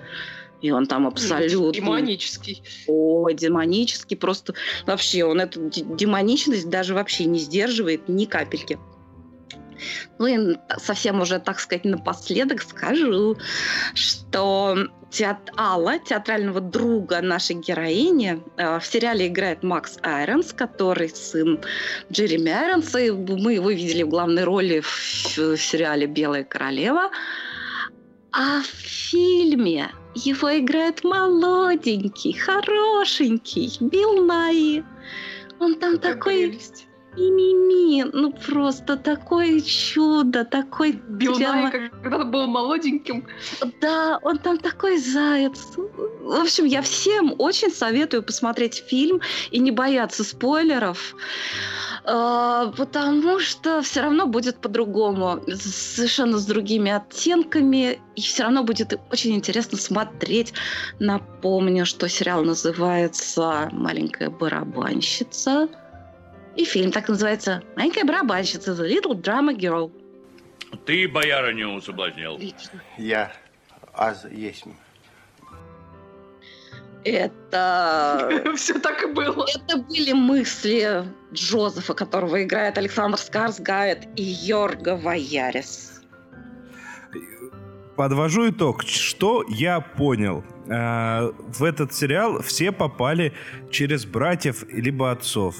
[0.62, 1.72] И он там абсолютно...
[1.72, 2.62] Демонический.
[2.86, 4.54] О, демонический, просто
[4.86, 8.78] вообще он эту демоничность даже вообще не сдерживает ни капельки.
[10.18, 13.36] Ну и совсем уже, так сказать, напоследок скажу,
[13.94, 21.60] что теат- Алла, театрального друга нашей героини, э, в сериале играет Макс Айронс, который сын
[22.10, 22.98] Джереми Айронса.
[22.98, 27.10] И мы его видели в главной роли в сериале «Белая королева».
[28.32, 34.82] А в фильме его играет молоденький, хорошенький Билл Найи.
[35.58, 36.85] Он там такой прелесть.
[37.16, 43.26] Мимими, ну просто такое чудо, такой Билл прямо- Най, когда был молоденьким.
[43.80, 45.76] да, он там такой заяц.
[45.76, 51.14] В общем, я всем очень советую посмотреть фильм и не бояться спойлеров,
[52.04, 58.98] э, потому что все равно будет по-другому, совершенно с другими оттенками, и все равно будет
[59.12, 60.52] очень интересно смотреть.
[60.98, 65.68] Напомню, что сериал называется «Маленькая барабанщица»,
[66.56, 69.92] и фильм так называется «Маленькая барабанщица» «The Little Drama Girl».
[70.84, 72.36] Ты боярыню соблазнял.
[72.36, 72.82] Отлично.
[72.98, 73.32] Я
[73.92, 74.64] аз есть.
[77.04, 79.46] Это Все так и было.
[79.54, 86.02] Это были мысли Джозефа, которого играет Александр Скарсгайд и Йорга Ваярис.
[87.96, 88.82] Подвожу итог.
[88.82, 90.44] Что я понял?
[90.68, 93.32] А, В этот сериал все попали
[93.70, 95.56] через братьев либо отцов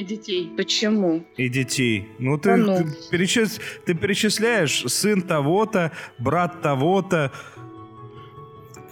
[0.00, 0.50] И детей.
[0.56, 1.24] Почему?
[1.36, 2.08] и детей.
[2.18, 2.76] Ну, ты, Да ну.
[2.78, 7.30] ты перечис- ты перечисляешь сын того-то, брат того-то.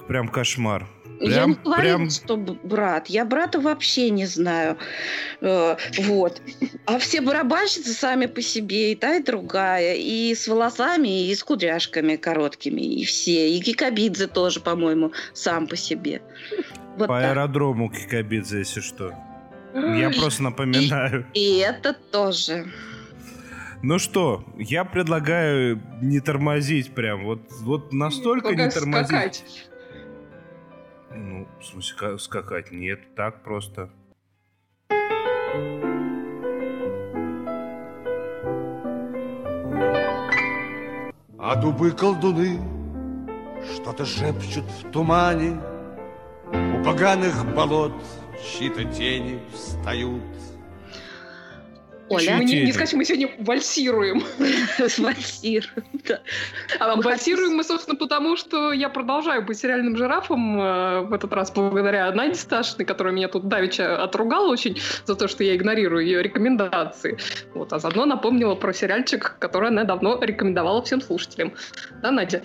[0.06, 0.86] Прям кошмар.
[1.20, 3.08] я не Прям- говорю, прям- что брат.
[3.08, 4.76] Я брата вообще не знаю.
[5.40, 6.40] Э, вот.
[6.86, 9.94] А все барабанщицы сами по себе, и та, и другая.
[9.96, 12.82] И с волосами, и с кудряшками короткими.
[12.82, 13.50] И все.
[13.56, 16.20] И Кикабидзе тоже, по-моему, сам по себе.
[16.98, 17.30] Вот По так.
[17.32, 19.14] аэродрому Кикабидзе, если что.
[19.96, 21.26] Я просто напоминаю.
[21.34, 22.66] И это тоже.
[23.82, 27.24] Ну что, я предлагаю не тормозить прям.
[27.24, 29.08] Вот, вот настолько не Как тормозить.
[29.08, 29.68] скакать.
[31.14, 32.70] Ну, в смысле, ка- скакать?
[32.72, 33.90] Нет, так просто.
[41.38, 42.58] А дубы-колдуны
[43.74, 45.60] что-то шепчут в тумане,
[46.52, 47.92] У поганых болот
[48.42, 50.22] чьи-то тени встают.
[52.10, 54.24] Оля, Мы не, не сказать, мы сегодня вальсируем.
[54.98, 56.20] вальсируем, да.
[56.78, 61.32] А Мы вальсируем мы, собственно, потому что я продолжаю быть сериальным жирафом э, в этот
[61.32, 66.04] раз благодаря Наде Сташиной, которая меня тут давеча отругала очень за то, что я игнорирую
[66.04, 67.18] ее рекомендации.
[67.54, 71.52] Вот, а заодно напомнила про сериальчик, который она давно рекомендовала всем слушателям.
[72.02, 72.42] Да, Надя?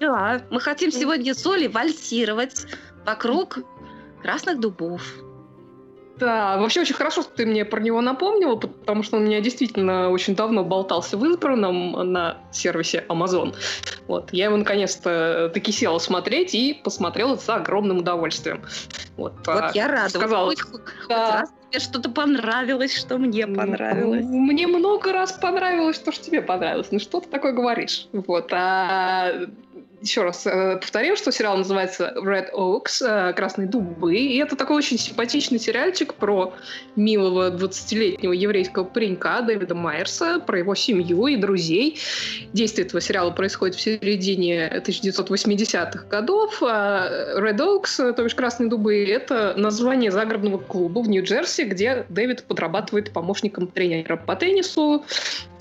[0.00, 2.66] Да, мы хотим сегодня с Олей вальсировать
[3.06, 3.60] вокруг
[4.22, 5.02] красных дубов.
[6.18, 9.40] Да, вообще очень хорошо, что ты мне про него напомнила, потому что он у меня
[9.40, 13.54] действительно очень давно болтался в избранном на сервисе Amazon.
[14.06, 18.62] Вот, я его наконец-то таки села смотреть и посмотрела с огромным удовольствием.
[19.16, 20.10] Вот, а, Вот я рада.
[20.10, 21.40] сказала, Хоть, хоть да.
[21.40, 24.24] раз тебе что-то понравилось, что мне понравилось.
[24.24, 26.88] Мне много раз понравилось то, что тебе понравилось.
[26.90, 28.06] Ну что ты такое говоришь?
[28.12, 28.52] Вот.
[28.52, 29.32] А
[30.04, 34.14] еще раз э, повторю, что сериал называется Red Oaks, э, Красные дубы.
[34.14, 36.52] И это такой очень симпатичный сериальчик про
[36.94, 41.98] милого 20-летнего еврейского паренька Дэвида Майерса, про его семью и друзей.
[42.52, 46.62] Действие этого сериала происходит в середине 1980-х годов.
[46.62, 52.04] А Red Oaks, э, то бишь Красные дубы, это название загородного клуба в Нью-Джерси, где
[52.10, 55.04] Дэвид подрабатывает помощником тренера по теннису.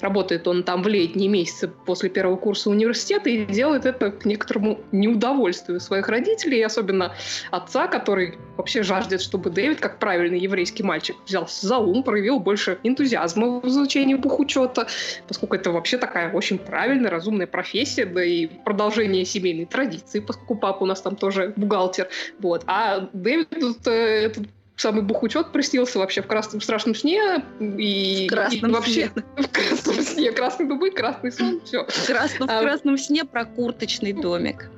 [0.04, 4.82] Работает он там в летние месяцы после первого курса университета и делает это к некоторому
[4.92, 7.14] неудовольствию своих родителей, и особенно
[7.52, 12.80] отца, который вообще жаждет, чтобы Дэвид, как правильный еврейский мальчик, взялся за ум, проявил больше
[12.84, 14.88] энтузиазма в изучении бухучета,
[15.26, 20.84] поскольку это вообще такая очень правильная, разумная профессия, да и продолжение семейной традиции, поскольку папа
[20.84, 22.10] у нас там тоже бухгалтер.
[22.40, 22.64] Вот.
[22.68, 28.74] А Дэвид этот самый бухучет приснился вообще в красном страшном сне и, В красном и
[28.74, 29.12] вообще сне.
[29.38, 31.86] в красном сне, красные дубы, красный сон, все.
[31.88, 34.70] В красном, А- в красном сне про курточный домик.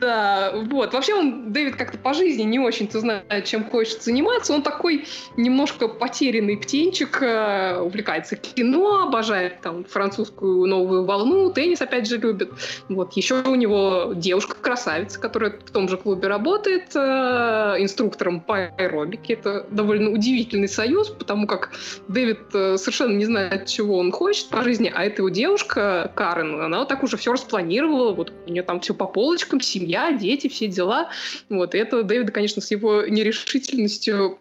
[0.00, 0.92] Да, вот.
[0.92, 4.52] Вообще он, Дэвид, как-то по жизни не очень-то знает, чем хочет заниматься.
[4.52, 5.06] Он такой
[5.36, 12.50] немножко потерянный птенчик, э, увлекается кино, обожает там французскую новую волну, теннис опять же любит.
[12.88, 13.14] Вот.
[13.14, 19.34] Еще у него девушка-красавица, которая в том же клубе работает, э, инструктором по аэробике.
[19.34, 21.70] Это довольно удивительный союз, потому как
[22.08, 26.60] Дэвид э, совершенно не знает, чего он хочет по жизни, а эта его девушка, Карен,
[26.60, 30.48] она вот так уже все распланировала, вот у нее там все по полочкам, семья, дети,
[30.48, 31.10] все дела.
[31.48, 34.38] Вот, и это Дэвида, конечно, с его нерешительностью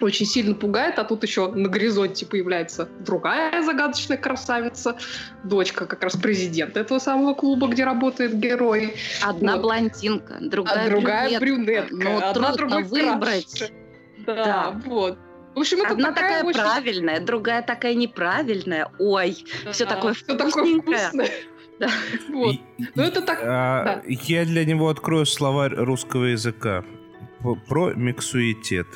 [0.00, 4.96] очень сильно пугает, а тут еще на горизонте появляется другая загадочная красавица,
[5.42, 9.62] дочка как раз президента этого самого клуба, где работает герой, Одна Вот.
[9.62, 11.86] блондинка, другая, а другая брюнетка.
[11.96, 13.46] брюнетка, Но одна трудно выбрать.
[13.52, 13.72] краше.
[14.24, 14.80] Да, Да.
[14.86, 15.18] вот.
[15.56, 18.92] В общем, это Одна такая, очень- правильная, другая такая неправильная.
[19.00, 20.98] Ой, все Да, такое всё такое вкусненькое.
[20.98, 21.30] вкусное.
[21.78, 21.88] Да.
[22.28, 22.56] Вот.
[22.94, 24.02] Ну, это так- а, да.
[24.06, 26.84] Я для него открою словарь русского языка.
[27.68, 28.86] Про миксуитет.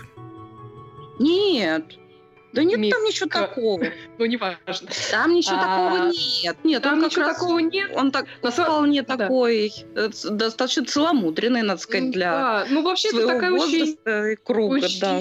[1.19, 1.99] Нет.
[2.53, 3.83] Да нет там Микс- ничего такого.
[4.19, 4.89] Ну, не важно.
[5.11, 6.57] Там ничего А, такого нет.
[6.65, 7.39] Нет, Там он как ничего раз...
[7.39, 7.91] такого нет.
[7.95, 9.17] Он так На вполне да.
[9.17, 13.97] такой, э, достаточно целомудренный, надо сказать, для Да, ну вообще это своего такая очень,
[14.33, 15.21] и круга, да.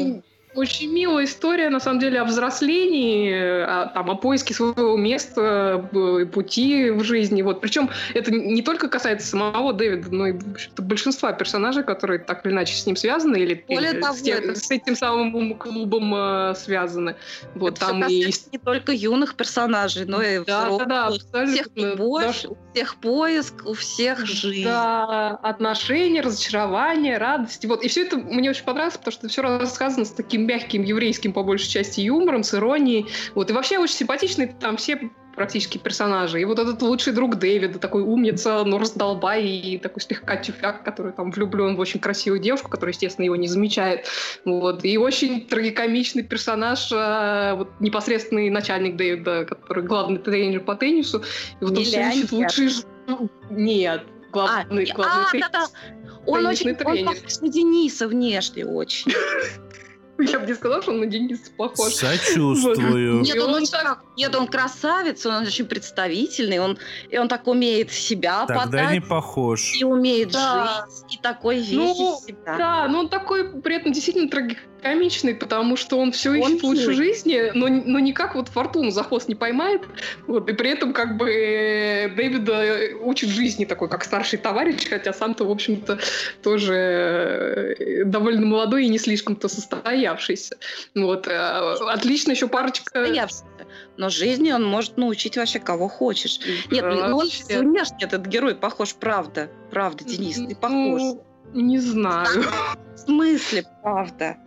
[0.56, 6.26] Очень, милая история, на самом деле, о взрослении, о, там, о поиске своего места, б-
[6.26, 7.42] пути в жизни.
[7.42, 7.62] Вот.
[7.62, 10.34] Причем это не только касается самого Дэвида, но и
[10.78, 14.38] большинства персонажей, которые так или иначе с ним связаны, или, Более или того, с, тем-
[14.40, 17.16] это- с этим самым клубом э, связаны.
[17.56, 21.44] Вот Это там и не только юных персонажей, но и Да, да, да, взрослых.
[21.44, 21.92] У всех абсолютно.
[21.92, 24.64] любовь, Даже- у всех поиск, у всех жизнь.
[24.66, 27.68] Да, отношения, разочарования, радости.
[27.68, 27.84] Вот.
[27.84, 31.44] И все это мне очень понравилось, потому что все рассказано с таким мягким еврейским, по
[31.44, 33.08] большей части, юмором, с иронией.
[33.36, 33.50] Вот.
[33.50, 36.42] И вообще очень симпатичные там все практически персонажи.
[36.42, 41.14] И вот этот лучший друг Дэвида, такой умница, но раздолбай и такой слегка тюфяк, который
[41.14, 44.08] там влюблен в очень красивую девушку, которая, естественно, его не замечает.
[44.44, 44.84] Вот.
[44.84, 51.20] И очень трагикомичный персонаж, а, вот, непосредственный начальник Дэвида, который главный тренер по теннису.
[51.62, 52.12] И вот он Миллионер.
[52.14, 52.68] ищет лучшие...
[52.70, 52.84] ж-
[53.50, 55.48] Нет, А, главный, и- главный а, тренер.
[55.52, 55.68] да-да.
[56.28, 57.06] Он теннисный очень он тренер.
[57.16, 59.14] похож на Дениса внешне очень.
[60.22, 61.94] Я бы не сказала, что он на Дениса похож.
[61.94, 63.22] Сочувствую.
[63.22, 66.78] Нет, он он так- нет, он красавец, он очень представительный, он,
[67.10, 69.74] и он так умеет себя Тогда подать, не похож.
[69.80, 70.88] и умеет Да.
[70.90, 72.58] жить, и такой весь Ну, из себя.
[72.58, 74.30] Да, но он такой при этом действительно
[74.82, 79.04] трагикомичный, потому что он все Он ищет лучше жизни, но, но никак вот фортуну за
[79.04, 79.82] хвост не поймает.
[80.28, 84.88] Вот, и при этом как бы э, Дэвида э, учит жизни такой, как старший товарищ,
[84.90, 86.00] хотя сам-то, в общем-то,
[86.44, 90.58] тоже э, довольно молодой и не слишком-то состоявшийся.
[90.96, 91.28] Вот.
[91.28, 92.92] Отлично еще парочка...
[92.94, 93.46] Состоявшийся.
[93.98, 96.40] Но жизни он может научить вообще кого хочешь.
[96.72, 99.50] Нет, Да, ну он внешне этот герой похож, правда.
[99.70, 101.02] Правда, Денис, ты похож.
[101.02, 102.44] Ну, Не знаю.
[102.96, 104.38] В смысле, правда?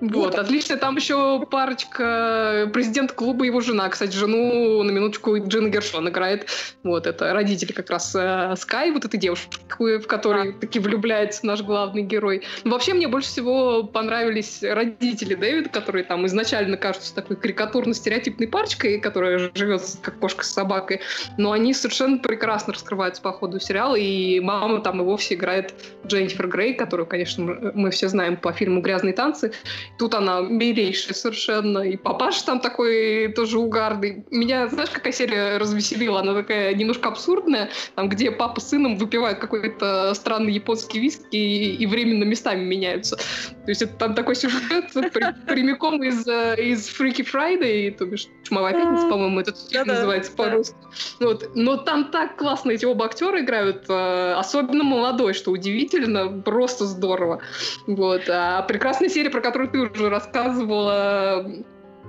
[0.00, 0.76] Вот, отлично.
[0.76, 6.46] Там еще парочка, э, президент клуба, его жена, кстати, жену, на минуточку, Джина Гершон играет.
[6.82, 11.62] Вот, это родители как раз э, Скай, вот этой девушки, в которой таки влюбляется наш
[11.62, 12.42] главный герой.
[12.64, 19.00] Но вообще мне больше всего понравились родители Дэвида, которые там изначально кажутся такой карикатурно-стереотипной парочкой,
[19.00, 21.00] которая живет как кошка с собакой,
[21.36, 25.74] но они совершенно прекрасно раскрываются по ходу сериала, и мама там и вовсе играет
[26.06, 29.52] Дженнифер Грей, которую, конечно, мы все знаем по фильму «Грязные танцы»,
[29.98, 31.78] Тут она милейшая совершенно.
[31.80, 34.24] И папаша там такой тоже угарный.
[34.30, 36.20] Меня, знаешь, какая серия развеселила?
[36.20, 41.76] Она такая немножко абсурдная, там, где папа с сыном выпивают какой-то странный японский виски и,
[41.76, 43.16] и временно местами меняются.
[43.16, 44.92] То есть это там такой сюжет
[45.46, 50.74] прямиком из, э, из Freaky Friday, то бишь Чумовая пятница, по-моему, этот фильм называется по-русски.
[51.20, 51.50] Вот.
[51.54, 57.40] Но там так классно эти оба актера играют, э, особенно молодой, что удивительно, просто здорово.
[57.86, 58.22] Вот.
[58.28, 61.44] А прекрасная серия, про которую ты уже рассказывала,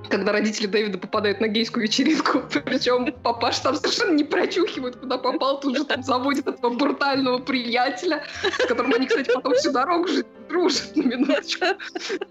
[0.10, 5.60] когда родители Дэвида попадают на гейскую вечеринку, причем папаш там совершенно не прочухивают, куда попал,
[5.60, 10.28] тут же там заводит этого брутального приятеля, с которым они, кстати, потом всю дорогу жить
[10.52, 11.66] дружат на минуточку.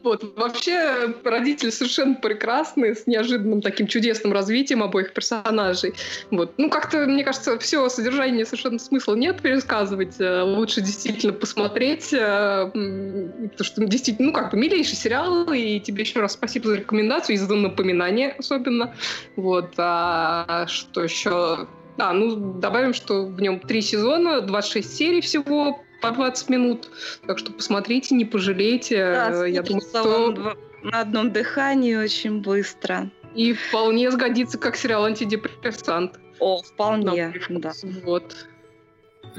[0.02, 0.36] Вот.
[0.36, 5.94] Вообще родители совершенно прекрасные, с неожиданным таким чудесным развитием обоих персонажей.
[6.30, 6.54] Вот.
[6.56, 10.20] Ну, как-то, мне кажется, все содержание совершенно смысла нет пересказывать.
[10.20, 16.02] Э, лучше действительно посмотреть, э, потому что действительно, ну, как бы милейший сериал, и тебе
[16.02, 18.94] еще раз спасибо за рекомендацию и за напоминание особенно.
[19.36, 19.74] Вот.
[19.76, 21.68] А что еще?
[21.98, 26.90] А, ну, добавим, что в нем три сезона, 26 серий всего, по 20 минут.
[27.26, 28.96] Так что посмотрите, не пожалейте.
[29.04, 30.56] Да, Я думаю, что...
[30.82, 33.10] На одном дыхании очень быстро.
[33.34, 36.18] И вполне сгодится как сериал антидепрессант.
[36.38, 37.72] О, вполне, да.
[38.04, 38.48] Вот.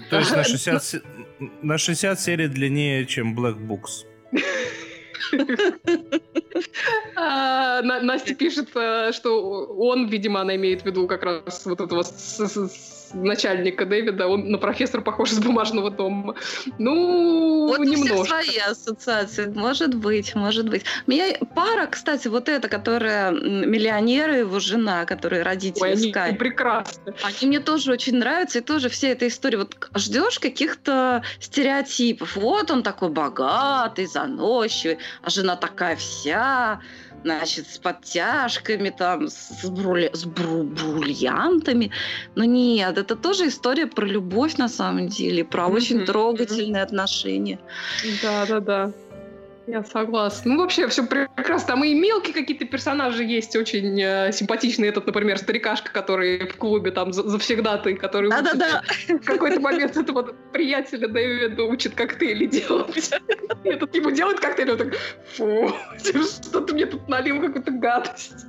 [0.10, 1.04] То есть на 60,
[1.62, 4.06] на 60 серий длиннее, чем Black Books.
[7.16, 12.04] А, Настя пишет, э, что он, видимо, она имеет в виду как раз вот этого
[13.14, 16.36] начальника Дэвида, он на профессора похож из бумажного дома.
[16.78, 18.26] Ну, вот немножко.
[18.26, 19.46] свои ассоциации.
[19.48, 20.84] Может быть, может быть.
[21.08, 26.36] Меня пара, кстати, вот эта, которая миллионер и его жена, которые родители Ой, они Sky.
[26.36, 27.14] прекрасны.
[27.24, 29.58] Они мне тоже очень нравятся, и тоже вся эта история.
[29.58, 32.36] Вот ждешь каких-то стереотипов.
[32.36, 36.82] Вот он такой богатый, заносчивый, а жена такая вся
[37.24, 40.10] значит, с подтяжками, там, с, брули...
[40.14, 40.64] с бру...
[40.64, 41.92] бриллиантами.
[42.36, 45.76] Но нет, это тоже история про любовь на самом деле, про mm-hmm.
[45.76, 46.86] очень трогательные mm-hmm.
[46.86, 47.60] отношения.
[48.22, 48.92] Да, да, да.
[49.72, 50.52] Я согласна.
[50.52, 51.68] Ну, вообще, все прекрасно.
[51.70, 54.90] Там и мелкие какие-то персонажи есть, очень э, симпатичный.
[54.90, 58.82] Этот, например, старикашка, который в клубе там завсегдатый, который Да-да-да.
[59.08, 63.12] в какой-то момент этого приятеля Дэвида учит коктейли делать.
[63.64, 64.94] И этот ему делает коктейль, он так,
[65.38, 68.46] фу, что ты мне тут налил какую-то гадость.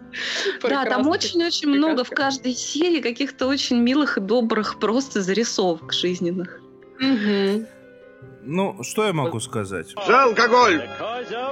[0.61, 6.61] Да, там очень-очень много в каждой серии каких-то очень милых и добрых просто зарисовок жизненных.
[6.99, 7.67] Угу.
[8.45, 9.95] Ну, что я могу сказать?
[10.07, 10.83] За алкоголь!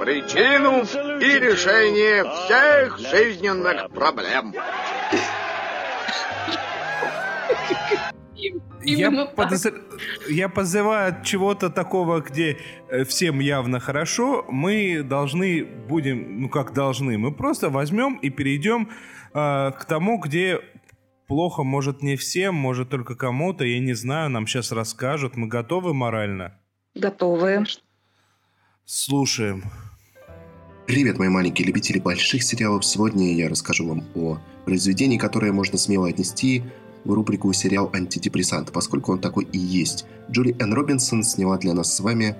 [0.01, 0.81] Причину
[1.21, 4.53] и решение всех жизненных проблем.
[8.83, 9.73] Я, подозр...
[10.27, 12.57] я позываю от чего-то такого, где
[12.89, 18.89] э, всем явно хорошо, мы должны будем, ну как должны, мы просто возьмем и перейдем
[19.33, 20.59] э, к тому, где
[21.27, 25.93] плохо, может не всем, может только кому-то, я не знаю, нам сейчас расскажут, мы готовы
[25.93, 26.57] морально?
[26.95, 27.63] Готовы.
[28.83, 29.63] Слушаем.
[30.85, 32.83] Привет, мои маленькие любители больших сериалов.
[32.83, 36.63] Сегодня я расскажу вам о произведении, которое можно смело отнести
[37.05, 40.05] в рубрику «Сериал антидепрессант», поскольку он такой и есть.
[40.29, 42.35] Джули Энн Робинсон сняла для нас с вами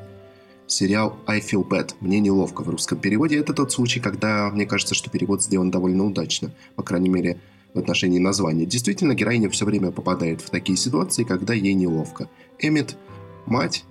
[0.67, 1.95] сериал «I Feel Bad».
[2.01, 3.37] Мне неловко в русском переводе.
[3.37, 6.53] Это тот случай, когда мне кажется, что перевод сделан довольно удачно.
[6.75, 7.39] По крайней мере,
[7.73, 8.65] в отношении названия.
[8.65, 12.29] Действительно, героиня все время попадает в такие ситуации, когда ей неловко.
[12.59, 12.97] Эммет,
[13.45, 13.85] мать,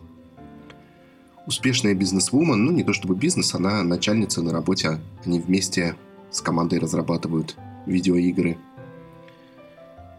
[1.50, 5.96] успешная бизнесвумен, ну не то чтобы бизнес, она начальница на работе, они вместе
[6.30, 8.56] с командой разрабатывают видеоигры.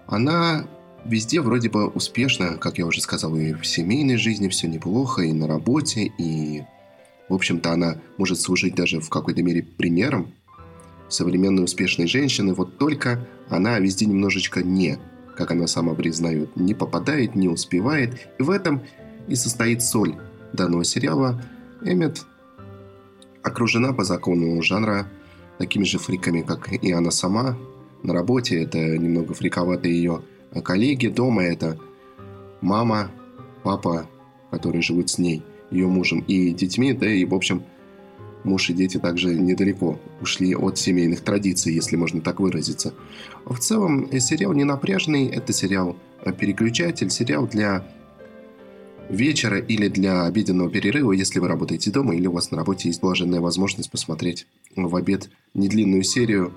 [0.08, 0.68] Она
[1.06, 5.32] везде вроде бы успешна, как я уже сказал, и в семейной жизни все неплохо, и
[5.32, 6.64] на работе, и,
[7.30, 10.34] в общем-то, она может служить даже в какой-то мере примером
[11.08, 14.98] современной успешной женщины, вот только она везде немножечко не,
[15.38, 18.82] как она сама признает, не попадает, не успевает, и в этом
[19.30, 20.18] и состоит соль
[20.54, 21.42] данного сериала,
[21.84, 22.26] Эммет
[23.44, 25.08] окружена по закону жанра
[25.58, 27.58] такими же фриками, как и она сама.
[28.04, 30.22] На работе это немного фриковатые ее
[30.64, 31.78] коллеги, дома это
[32.62, 33.12] мама,
[33.64, 34.08] папа,
[34.50, 37.64] которые живут с ней, ее мужем и детьми, да и, в общем,
[38.44, 42.94] муж и дети также недалеко ушли от семейных традиций, если можно так выразиться.
[43.46, 47.86] В целом, э, сериал не напряжный, это сериал э, переключатель, сериал для
[49.10, 53.02] вечера или для обеденного перерыва, если вы работаете дома или у вас на работе есть
[53.02, 56.54] блаженная возможность посмотреть в обед недлинную серию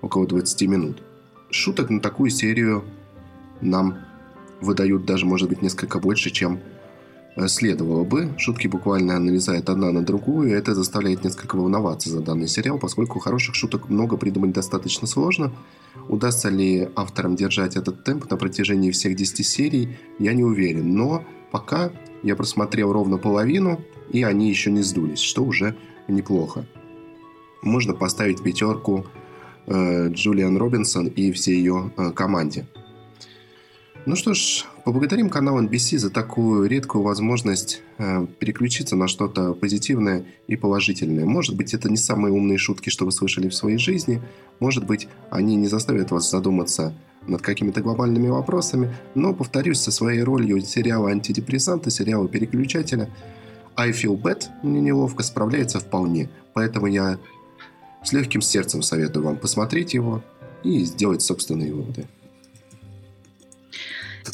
[0.00, 1.02] около 20 минут.
[1.50, 2.84] Шуток на такую серию
[3.60, 3.98] нам
[4.60, 6.60] выдают даже, может быть, несколько больше, чем
[7.38, 8.34] Э, следовало бы.
[8.36, 13.20] Шутки буквально нарезает одна на другую, и это заставляет несколько волноваться за данный сериал, поскольку
[13.20, 15.52] хороших шуток много придумать достаточно сложно.
[16.08, 20.92] Удастся ли авторам держать этот темп на протяжении всех 10 серий, я не уверен.
[20.94, 21.92] Но пока
[22.22, 23.80] я просмотрел ровно половину,
[24.10, 25.76] и они еще не сдулись, что уже
[26.08, 26.66] неплохо.
[27.62, 29.06] Можно поставить пятерку
[29.66, 32.66] э, Джулиан Робинсон и всей ее э, команде.
[34.06, 40.24] Ну что ж, поблагодарим канал NBC за такую редкую возможность э, переключиться на что-то позитивное
[40.46, 41.26] и положительное.
[41.26, 44.22] Может быть, это не самые умные шутки, что вы слышали в своей жизни.
[44.60, 46.94] Может быть, они не заставят вас задуматься
[47.28, 48.94] над какими-то глобальными вопросами.
[49.14, 53.08] Но, повторюсь, со своей ролью сериала антидепрессанта, сериала переключателя,
[53.76, 56.28] I Feel Bad, мне неловко, справляется вполне.
[56.54, 57.18] Поэтому я
[58.02, 60.22] с легким сердцем советую вам посмотреть его
[60.64, 62.06] и сделать собственные выводы.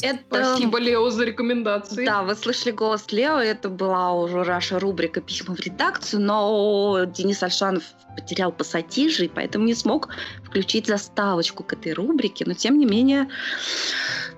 [0.01, 0.23] Это...
[0.29, 2.05] Спасибо, Лео, за рекомендации.
[2.05, 7.41] Да, вы слышали голос Лео, это была уже наша рубрика «Письма в редакцию», но Денис
[7.43, 7.83] Альшанов
[8.15, 10.09] потерял пассатижи, и поэтому не смог
[10.43, 13.29] включить заставочку к этой рубрике, но тем не менее...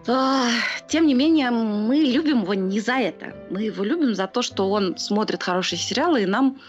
[0.09, 0.49] А,
[0.87, 3.35] тем не менее, мы любим его не за это.
[3.49, 6.61] Мы его любим за то, что он смотрит хорошие сериалы, и нам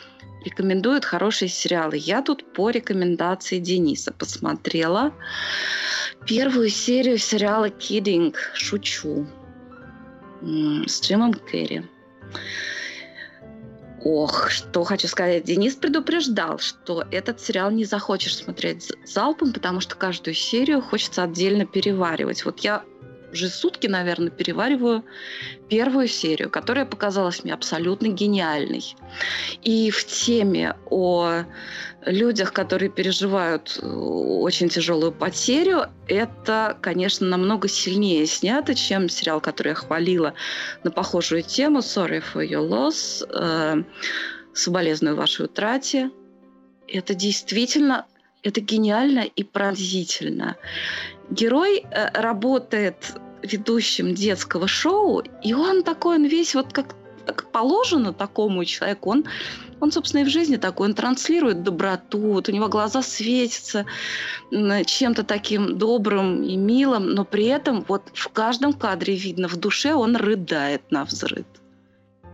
[0.45, 1.97] рекомендует хорошие сериалы.
[1.97, 5.13] Я тут по рекомендации Дениса посмотрела
[6.27, 8.37] первую серию сериала «Киддинг.
[8.55, 9.27] Шучу»
[10.43, 11.85] с Джимом Керри.
[14.05, 15.45] Ох, что хочу сказать.
[15.45, 21.67] Денис предупреждал, что этот сериал не захочешь смотреть залпом, потому что каждую серию хочется отдельно
[21.67, 22.45] переваривать.
[22.45, 22.85] Вот я
[23.33, 25.05] уже сутки, наверное, перевариваю
[25.69, 28.97] первую серию, которая показалась мне абсолютно гениальной.
[29.63, 31.45] И в теме о
[32.05, 39.69] людях, которые переживают э, очень тяжелую потерю, это, конечно, намного сильнее снято, чем сериал, который
[39.71, 40.35] я хвалила
[40.85, 43.83] на похожую тему «Sorry for your loss», э,
[44.55, 46.11] «Соболезную вашей утрате».
[46.87, 48.07] Это действительно
[48.43, 50.57] это гениально и пронзительно.
[51.31, 56.95] Герой э, работает ведущим детского шоу, и он такой, он весь вот как,
[57.27, 59.25] как положено такому человеку, он,
[59.81, 63.87] он, собственно, и в жизни такой, он транслирует доброту, вот у него глаза светятся
[64.51, 69.95] чем-то таким добрым и милым, но при этом вот в каждом кадре видно, в душе
[69.95, 71.47] он рыдает на взрыв.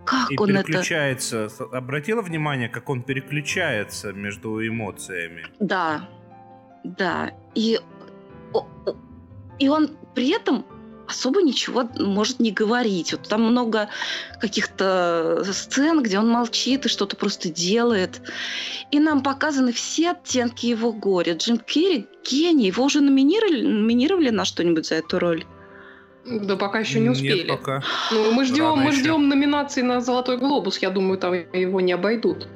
[0.04, 1.46] Как и он переключается.
[1.46, 1.64] это...
[1.76, 5.46] Обратила внимание, как он переключается между эмоциями?
[5.60, 6.08] Да,
[6.84, 7.32] да.
[7.54, 7.80] И,
[9.58, 10.64] и он при этом
[11.06, 13.12] особо ничего может не говорить.
[13.12, 13.88] Вот там много
[14.40, 18.20] каких-то сцен, где он молчит и что-то просто делает.
[18.90, 21.34] И нам показаны все оттенки его горя.
[21.34, 22.66] Джим Керри гений.
[22.66, 25.44] Его уже номинировали, номинировали на что-нибудь за эту роль?
[26.26, 27.38] Да пока еще не успели.
[27.38, 27.82] Нет, пока.
[28.10, 30.78] Ну, мы ждем, мы ждем номинации на Золотой глобус.
[30.78, 32.48] Я думаю, там его не обойдут.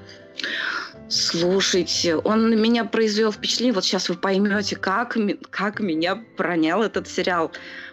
[1.09, 3.73] Слушайте, он на меня произвел впечатление.
[3.73, 5.17] Вот сейчас вы поймете, как,
[5.51, 7.51] как меня пронял этот сериал.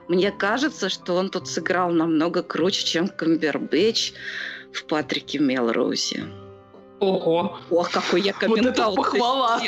[0.08, 4.14] Мне кажется, что он тут сыграл намного круче, чем Камбербэтч
[4.74, 6.26] в Патрике Мелроузе.
[7.00, 7.58] Ого!
[7.70, 8.96] Ох, какой я комментал.
[8.96, 9.62] Вот это похвала!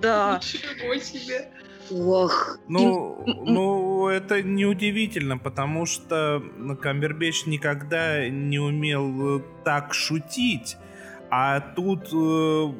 [0.00, 0.40] Да.
[0.42, 1.50] Ничего себе!
[1.90, 2.58] Ох.
[2.68, 6.42] Ну, ну, это неудивительно, потому что
[6.80, 10.76] Камбербэтч никогда не умел так шутить.
[11.36, 12.72] А тут э,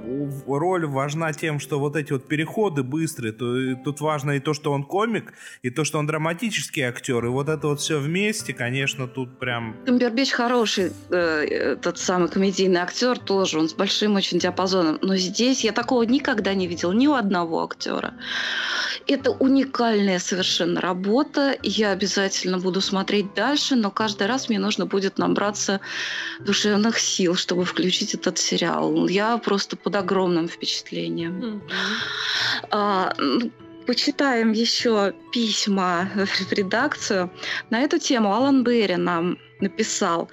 [0.47, 3.33] роль важна тем, что вот эти вот переходы быстрые.
[3.33, 5.33] То, тут важно и то, что он комик,
[5.63, 7.25] и то, что он драматический актер.
[7.25, 9.75] И вот это вот все вместе, конечно, тут прям...
[9.85, 13.59] Камбербич хороший, э, тот самый комедийный актер тоже.
[13.59, 15.01] Он с большим очень диапазоном.
[15.03, 18.15] Но здесь я такого никогда не видел ни у одного актера.
[19.09, 21.59] Это уникальная совершенно работа.
[21.65, 25.81] Я обязательно буду смотреть дальше, но каждый раз мне нужно будет набраться
[26.39, 29.09] душевных сил, чтобы включить этот сериал.
[29.09, 31.41] Я просто под огромным впечатлением.
[31.41, 31.61] Mm-hmm.
[32.71, 33.15] А,
[33.87, 37.31] почитаем еще письма в редакцию.
[37.71, 40.29] На эту тему Алан Берри нам написал.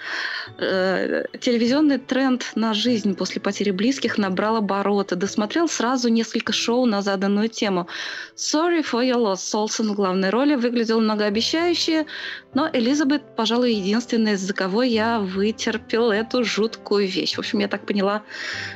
[0.59, 5.15] Э, телевизионный тренд на жизнь после потери близких набрал обороты.
[5.15, 7.87] Досмотрел сразу несколько шоу на заданную тему.
[8.35, 9.37] Sorry for your loss.
[9.37, 12.05] Солсон в главной роли выглядел многообещающе,
[12.53, 17.35] но Элизабет, пожалуй, единственная, из-за кого я вытерпел эту жуткую вещь.
[17.35, 18.23] В общем, я так поняла,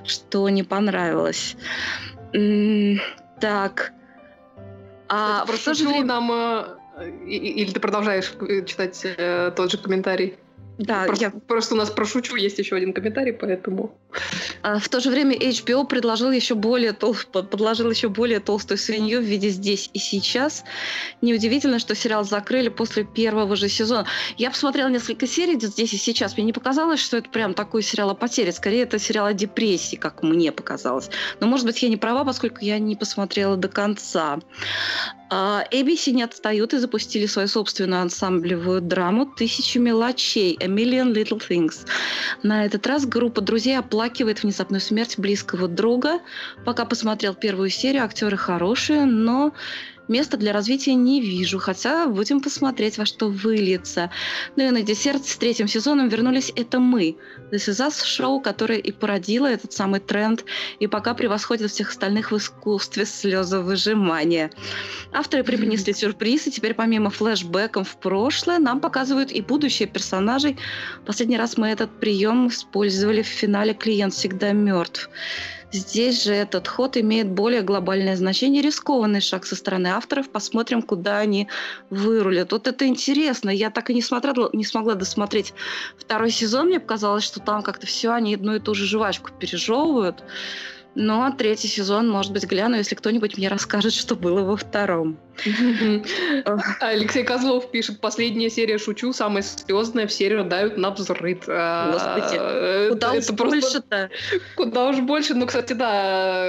[0.05, 1.55] что не понравилось.
[3.39, 3.91] Так.
[5.07, 6.05] А в то же время...
[6.05, 6.31] нам...
[6.31, 6.77] Э,
[7.27, 10.37] или ты продолжаешь э, читать э, тот же комментарий?
[10.77, 11.31] Да, просто, я...
[11.31, 13.97] просто у нас про шучу есть еще один комментарий, поэтому.
[14.61, 17.15] А, в то же время HBO предложил еще более тол...
[17.31, 20.63] подложил еще более толстую свинью в виде здесь и сейчас.
[21.21, 24.05] Неудивительно, что сериал закрыли после первого же сезона.
[24.37, 26.35] Я посмотрела несколько серий здесь и сейчас.
[26.35, 28.51] Мне не показалось, что это прям такой сериал о потере.
[28.51, 31.09] Скорее, это сериал о депрессии, как мне показалось.
[31.39, 34.39] Но, может быть, я не права, поскольку я не посмотрела до конца.
[35.29, 41.41] А, ABC не отстают и запустили свою собственную ансамблевую драму «Тысячи мелочей» «A Million Little
[41.47, 41.87] Things».
[42.43, 46.19] На этот раз группа друзей оплакивает внезапную смерть близкого друга.
[46.65, 49.53] Пока посмотрел первую серию, актеры хорошие, но
[50.07, 54.11] Места для развития не вижу, хотя будем посмотреть, во что выльется.
[54.55, 57.17] Ну и на десерт с третьим сезоном вернулись «Это мы».
[57.51, 60.45] This is Us шоу, которое и породило этот самый тренд,
[60.79, 64.51] и пока превосходит всех остальных в искусстве слезовыжимания.
[65.11, 70.57] Авторы преподнесли сюрприз, и теперь помимо флешбеков в прошлое, нам показывают и будущее персонажей.
[71.05, 75.09] Последний раз мы этот прием использовали в финале «Клиент всегда мертв».
[75.71, 80.29] Здесь же этот ход имеет более глобальное значение, рискованный шаг со стороны авторов.
[80.29, 81.47] Посмотрим, куда они
[81.89, 82.51] вырулят.
[82.51, 83.49] Вот это интересно.
[83.49, 85.53] Я так и не, смотрела, не смогла досмотреть
[85.97, 86.67] второй сезон.
[86.67, 90.23] Мне показалось, что там как-то все они одну и ту же жвачку пережевывают.
[90.95, 95.17] Но третий сезон, может быть, гляну, если кто-нибудь мне расскажет, что было во втором.
[96.79, 101.43] Алексей Козлов пишет, последняя серия «Шучу», самая слезная, все рыдают на взрыв.
[101.49, 104.09] А, Господи, э, куда уж больше-то?
[104.55, 106.45] Куда уж больше, ну, кстати, да,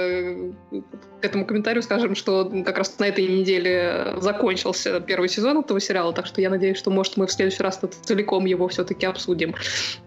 [1.21, 6.13] к этому комментарию скажем, что как раз на этой неделе закончился первый сезон этого сериала,
[6.13, 9.55] так что я надеюсь, что, может, мы в следующий раз целиком его все-таки обсудим.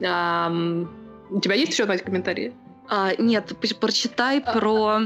[0.01, 2.55] У тебя есть еще, Надя, комментарии?
[2.91, 5.01] А, нет, прочитай а, про...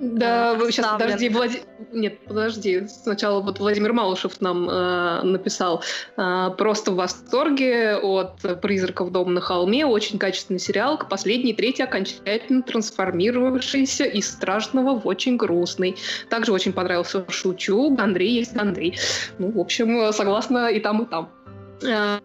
[0.00, 1.50] Да, э, сейчас, подожди, Влад...
[1.92, 2.88] Нет, подожди.
[2.88, 5.84] Сначала вот Владимир Малышев нам э, написал
[6.16, 9.86] э, просто в восторге от «Призраков дома на холме».
[9.86, 10.98] Очень качественный сериал.
[11.08, 15.96] Последний, третий окончательно трансформировавшийся из страшного в очень грустный.
[16.30, 17.94] Также очень понравился «Шучу».
[17.96, 18.98] Андрей есть Андрей.
[19.38, 21.28] Ну, в общем, согласна и там, и там.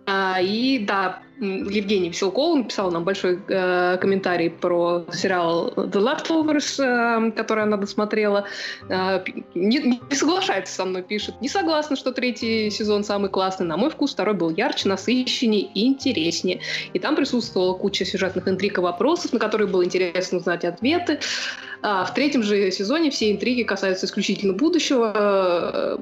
[0.08, 7.32] А, и да, Евгений Веселков написал нам большой э, комментарий про сериал The Leftovers, э,
[7.32, 8.46] который она досмотрела.
[8.90, 9.24] Э,
[9.54, 11.40] не, не соглашается со мной, пишет.
[11.42, 13.68] Не согласна, что третий сезон самый классный.
[13.68, 16.62] На мой вкус второй был ярче, насыщеннее и интереснее.
[16.94, 21.20] И там присутствовала куча сюжетных интриг и вопросов, на которые было интересно узнать ответы.
[21.84, 25.12] А в третьем же сезоне все интриги касаются исключительно будущего.
[25.16, 25.98] Э,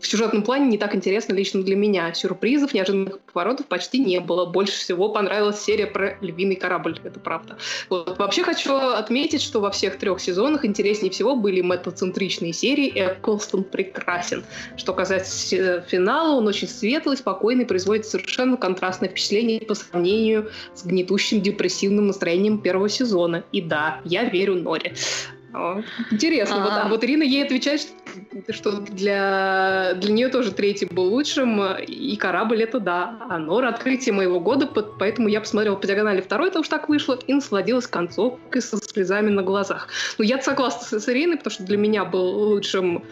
[0.00, 2.12] в сюжетном плане не так интересно лично для меня.
[2.14, 4.46] Сюрпризов, неожиданных поворотов почти не было.
[4.46, 7.58] Больше всего понравилась серия про львиный корабль, это правда.
[7.88, 8.18] Вот.
[8.18, 13.64] Вообще хочу отметить, что во всех трех сезонах интереснее всего были метацентричные серии, и Эклстон
[13.64, 14.44] прекрасен.
[14.76, 21.40] Что касается финала, он очень светлый, спокойный, производит совершенно контрастное впечатление по сравнению с гнетущим
[21.40, 23.44] депрессивным настроением первого сезона.
[23.52, 24.94] И да, я верю Норе.
[26.10, 26.56] Интересно.
[26.56, 27.88] А, вот, а вот Ирина ей отвечает,
[28.50, 33.18] что для, для нее тоже третий был лучшим, и корабль это да.
[33.28, 37.18] А Нора открытие моего года, поэтому я посмотрела по диагонали второй, это уж так вышло,
[37.26, 39.88] и насладилась концовкой со слезами на глазах.
[40.18, 43.02] Ну, я согласна с Ириной, потому что для меня был лучшим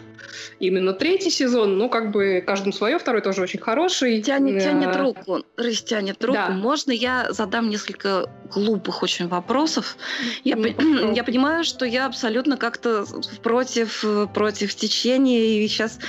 [0.59, 4.21] именно третий сезон, ну, как бы каждому свое, второй тоже очень хороший.
[4.21, 6.33] Тянет, тянет руку, растянет руку.
[6.33, 6.49] Да.
[6.49, 9.97] Можно я задам несколько глупых очень вопросов?
[10.43, 13.05] Я, ну, я понимаю, что я абсолютно как-то
[13.43, 14.03] против,
[14.33, 15.99] против течения, и сейчас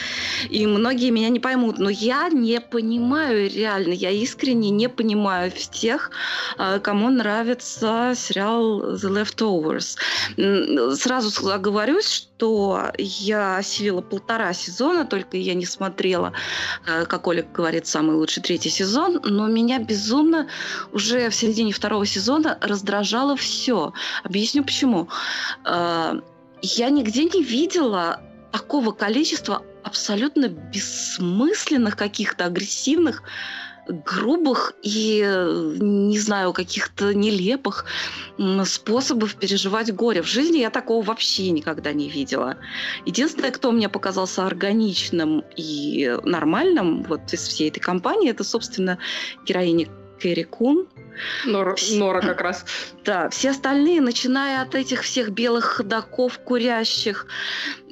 [0.48, 6.10] и многие меня не поймут, но я не понимаю реально, я искренне не понимаю тех,
[6.58, 9.96] а, кому нравится сериал The Leftovers.
[10.96, 12.35] Сразу оговорюсь, что
[12.98, 16.32] я осилила полтора сезона, только я не смотрела,
[16.86, 20.48] э, как Оля говорит, самый лучший третий сезон, но меня безумно
[20.92, 23.92] уже в середине второго сезона раздражало все.
[24.22, 25.08] Объясню почему.
[25.64, 26.20] Э,
[26.62, 28.20] я нигде не видела
[28.52, 33.22] такого количества абсолютно бессмысленных каких-то агрессивных
[33.88, 35.20] грубых и,
[35.80, 37.84] не знаю, каких-то нелепых
[38.64, 40.22] способов переживать горе.
[40.22, 42.56] В жизни я такого вообще никогда не видела.
[43.04, 48.98] Единственное, кто мне показался органичным и нормальным вот из всей этой компании, это, собственно,
[49.46, 49.88] героиня
[50.20, 50.86] Кэрри Кун.
[51.44, 52.64] Нора, Нора как раз.
[53.04, 57.26] Да, все остальные, начиная от этих всех белых ходаков, курящих,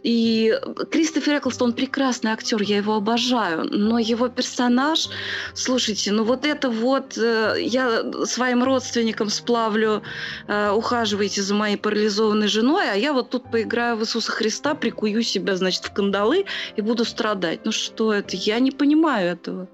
[0.04, 0.54] и
[0.90, 5.08] Кристофер Эклстон прекрасный актер, я его обожаю, но его персонаж,
[5.54, 10.02] слушайте, ну вот это вот, э, я своим родственникам сплавлю,
[10.46, 15.22] э, ухаживайте за моей парализованной женой, а я вот тут поиграю в Иисуса Христа, прикую
[15.22, 16.44] себя, значит, в кандалы
[16.76, 17.60] и буду страдать.
[17.64, 18.36] Ну что это?
[18.36, 19.68] Я не понимаю этого.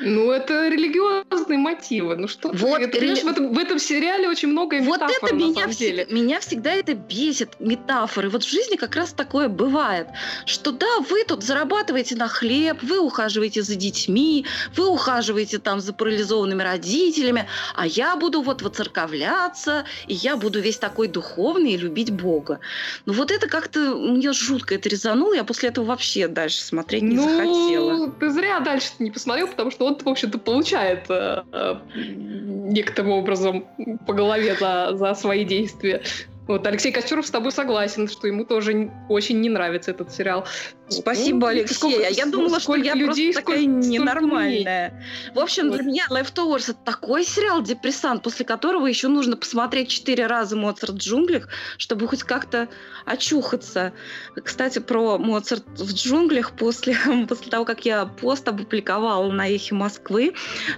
[0.00, 2.16] Ну, это религиозные мотивы.
[2.16, 3.20] Ну что вот, ты, рели...
[3.20, 6.06] в, этом, в этом сериале очень много вот метафор, это на меня самом всегда, деле.
[6.10, 8.28] Меня всегда это бесит, метафоры.
[8.28, 10.08] Вот в жизни как раз такое бывает,
[10.46, 15.92] что да, вы тут зарабатываете на хлеб, вы ухаживаете за детьми, вы ухаживаете там за
[15.92, 22.10] парализованными родителями, а я буду вот воцерковляться, и я буду весь такой духовный и любить
[22.10, 22.58] Бога.
[23.06, 27.16] Ну вот это как-то мне жутко это резануло, я после этого вообще дальше смотреть не
[27.16, 28.10] ну, захотела.
[28.10, 33.66] ты зря дальше не посмотрел, потому что он, в общем-то, получает э, э, некоторым образом
[34.06, 36.02] по голове за, за свои действия.
[36.46, 40.46] Вот Алексей Кочуров с тобой согласен, что ему тоже очень не нравится этот сериал.
[40.88, 41.74] Спасибо, ну, Алексей.
[41.74, 45.02] Сколько, я думала, что я людей, просто такая ненормальная.
[45.34, 50.26] В общем, для меня Leftovers это такой сериал депрессант, после которого еще нужно посмотреть четыре
[50.26, 52.68] раза Моцарт в джунглях, чтобы хоть как-то
[53.06, 53.94] очухаться.
[54.34, 56.96] Кстати, про Моцарт в джунглях после,
[57.28, 60.34] после того, как я пост опубликовала на Эхе Москвы,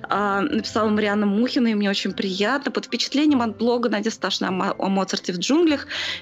[0.09, 2.71] э, написала Марианна Мухина, и мне очень приятно.
[2.71, 5.56] Под впечатлением от блога Надя Сташина о Моцарте в джунглях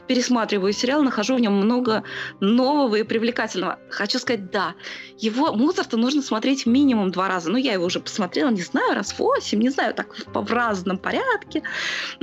[0.06, 2.04] пересматриваю сериал, нахожу в нем много
[2.40, 4.74] нового и привлекательного хочу сказать, да,
[5.18, 7.50] его Моцарта нужно смотреть минимум два раза.
[7.50, 11.62] Ну, я его уже посмотрела, не знаю, раз восемь, не знаю, так в разном порядке.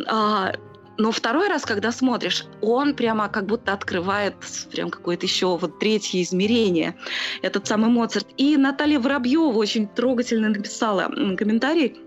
[0.07, 0.53] А,
[0.97, 4.35] но второй раз, когда смотришь, он прямо как будто открывает
[4.71, 6.95] прям какое-то еще вот третье измерение,
[7.41, 8.27] этот самый Моцарт.
[8.37, 11.97] И Наталья Воробьева очень трогательно написала комментарий,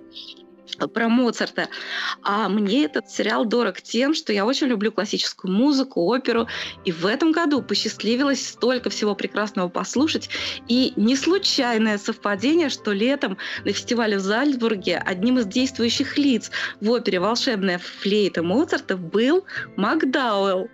[0.77, 1.69] про Моцарта.
[2.23, 6.47] А мне этот сериал дорог тем, что я очень люблю классическую музыку, оперу,
[6.85, 10.31] и в этом году посчастливилось столько всего прекрасного послушать.
[10.69, 16.51] И не случайное совпадение, что летом на фестивале в Зальцбурге одним из действующих лиц
[16.81, 19.45] в опере «Волшебная флейта» Моцарта был
[19.77, 20.69] Макдауэлл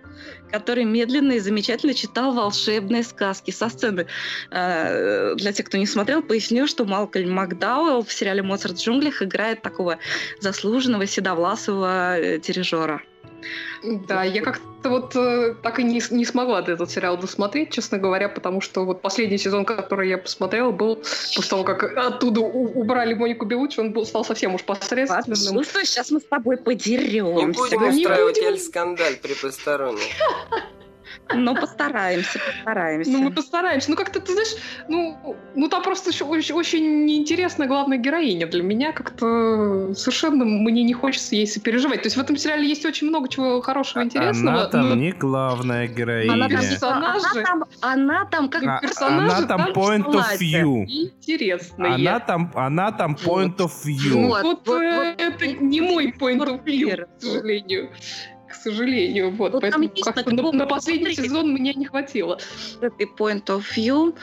[0.51, 4.07] который медленно и замечательно читал волшебные сказки со сцены.
[4.51, 9.21] Э, для тех, кто не смотрел, поясню, что Малкольм Макдауэлл в сериале «Моцарт в джунглях»
[9.21, 9.97] играет такого
[10.39, 13.01] заслуженного седовласого э, дирижера.
[13.83, 18.29] Да, я как-то вот э, так и не, не смогла этот сериал досмотреть, честно говоря,
[18.29, 23.13] потому что вот последний сезон, который я посмотрела, был после того, как оттуда у- убрали
[23.13, 25.55] Монику Белучи, он был, стал совсем уж посредственным.
[25.55, 27.45] Ну что, сейчас мы с тобой подеремся.
[27.45, 30.01] Не будем устраивать эль-скандаль при посторонних.
[31.33, 33.11] Ну, постараемся, постараемся.
[33.11, 33.89] Ну, мы постараемся.
[33.89, 34.55] Ну, как-то, ты знаешь,
[34.87, 38.47] ну, ну там просто очень, очень неинтересная главная героиня.
[38.47, 42.01] Для меня как-то совершенно мне не хочется ей сопереживать.
[42.01, 44.61] То есть в этом сериале есть очень много чего хорошего, интересного.
[44.61, 44.95] Она там но...
[44.95, 46.33] не главная героиня.
[46.33, 49.33] Она там, персонажи, она там, она там как а, персонаж.
[49.33, 50.85] Она там point of view.
[50.87, 51.95] Интересная.
[51.95, 54.27] Она там, она там point of view.
[54.27, 57.89] Вот, вот, вот, вот это не мой point of view, к сожалению
[58.51, 59.31] к сожалению.
[59.31, 62.37] Вот, вот поэтому как на, на последний сезон мне не хватило.
[62.81, 64.15] Этой point of view.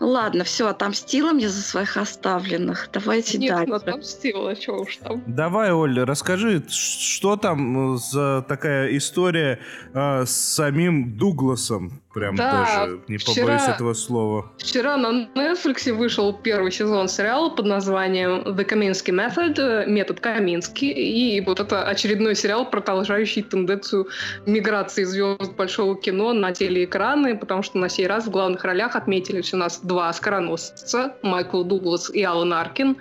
[0.00, 2.88] Ну ладно, все, отомстила мне за своих оставленных.
[2.92, 3.72] Давайте Нет, дальше.
[3.72, 5.22] Нет, отомстила, что уж там.
[5.26, 9.60] Давай, Оля, расскажи, что там за такая история
[9.94, 12.02] э, с самим Дугласом?
[12.14, 14.52] Прям да, тоже, не вчера, побоюсь этого слова.
[14.58, 21.40] Вчера на Netflix вышел первый сезон сериала под названием The Kaminsky Method, метод Камински, и
[21.40, 24.08] вот это очередной сериал, продолжающий тенденцию
[24.44, 29.54] миграции звезд большого кино на телеэкраны, потому что на сей раз в главных ролях отметились
[29.54, 32.98] у нас два скороносца, Майкл Дуглас и Алан Аркин.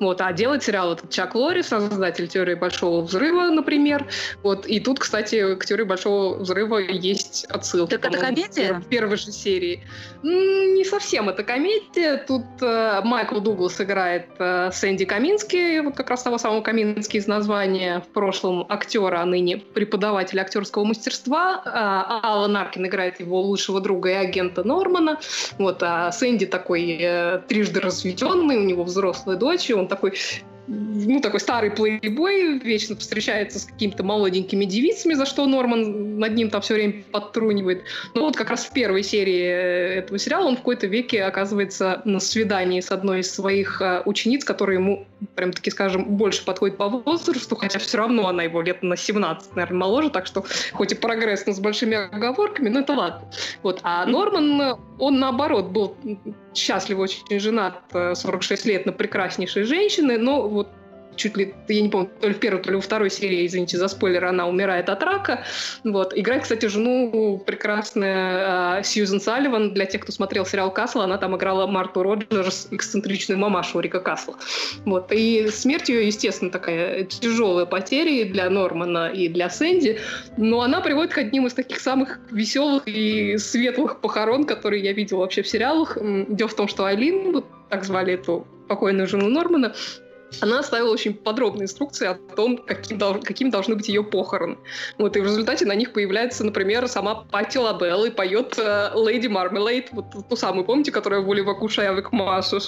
[0.00, 4.06] Вот, а делать сериал этот Чак Лори, создатель теории большого взрыва, например.
[4.42, 7.98] Вот, и тут, кстати, к теории большого взрыва есть отсылка.
[7.98, 8.49] Так это комедия?
[8.56, 9.82] В первой же серии.
[10.22, 12.16] Не совсем это комедия.
[12.16, 17.26] Тут э, Майкл Дуглас играет э, Сэнди Камински, вот как раз того самого Камински из
[17.26, 21.62] названия, в прошлом актера, а ныне преподаватель актерского мастерства.
[21.64, 25.18] А Алан Аркин играет его лучшего друга и агента Нормана.
[25.58, 30.14] Вот, а Сэнди такой э, трижды разведенный, у него взрослая дочь, и он такой
[30.70, 36.48] ну, такой старый плейбой, вечно встречается с какими-то молоденькими девицами, за что Норман над ним
[36.48, 37.82] там все время подтрунивает.
[38.14, 42.02] Но вот как раз в первой серии э, этого сериала он в какой-то веке оказывается
[42.04, 46.76] на свидании с одной из своих э, учениц, которая ему, прям таки скажем, больше подходит
[46.76, 50.92] по возрасту, хотя все равно она его лет на 17, наверное, моложе, так что хоть
[50.92, 53.28] и прогресс, но с большими оговорками, но это ладно.
[53.64, 53.80] Вот.
[53.82, 55.96] А Норман, он наоборот был
[56.54, 60.68] счастлив очень женат 46 лет на прекраснейшей женщине, но вот
[61.16, 63.76] чуть ли, я не помню, то ли в первой, то ли во второй серии, извините
[63.76, 65.44] за спойлер, она умирает от рака.
[65.84, 66.16] Вот.
[66.16, 69.74] Играет, кстати, жену прекрасная э, Сьюзен Салливан.
[69.74, 74.34] Для тех, кто смотрел сериал «Касл», она там играла Марту Роджерс, эксцентричную мамашу Рика Касла.
[74.84, 75.12] Вот.
[75.12, 79.98] И смерть ее, естественно, такая тяжелая потеря для Нормана, и для Сэнди,
[80.36, 85.20] но она приводит к одним из таких самых веселых и светлых похорон, которые я видела
[85.20, 85.98] вообще в сериалах.
[86.00, 89.74] Дело в том, что Айлин, вот так звали эту покойную жену Нормана,
[90.40, 94.56] она оставила очень подробные инструкции о том, каким, дол- каким должны быть ее похороны.
[94.98, 99.26] Вот, и в результате на них появляется, например, сама Пати Лабелл и поет э, Леди
[99.26, 102.60] Мармелейд, вот ту самую, помните, которая «Воли вакуша я век массу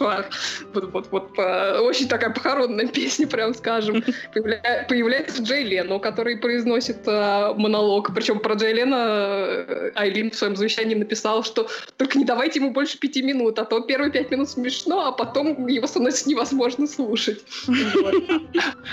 [0.75, 4.05] Вот, вот, вот, э, очень такая похоронная песня, прям скажем.
[4.35, 10.35] Появля- появляется Джей Лено, который произносит э, монолог, причем про Джей Лена э, Айлин в
[10.35, 14.31] своем завещании написал, что только не давайте ему больше пяти минут, а то первые пять
[14.31, 17.41] минут смешно, а потом его становится невозможно слушать.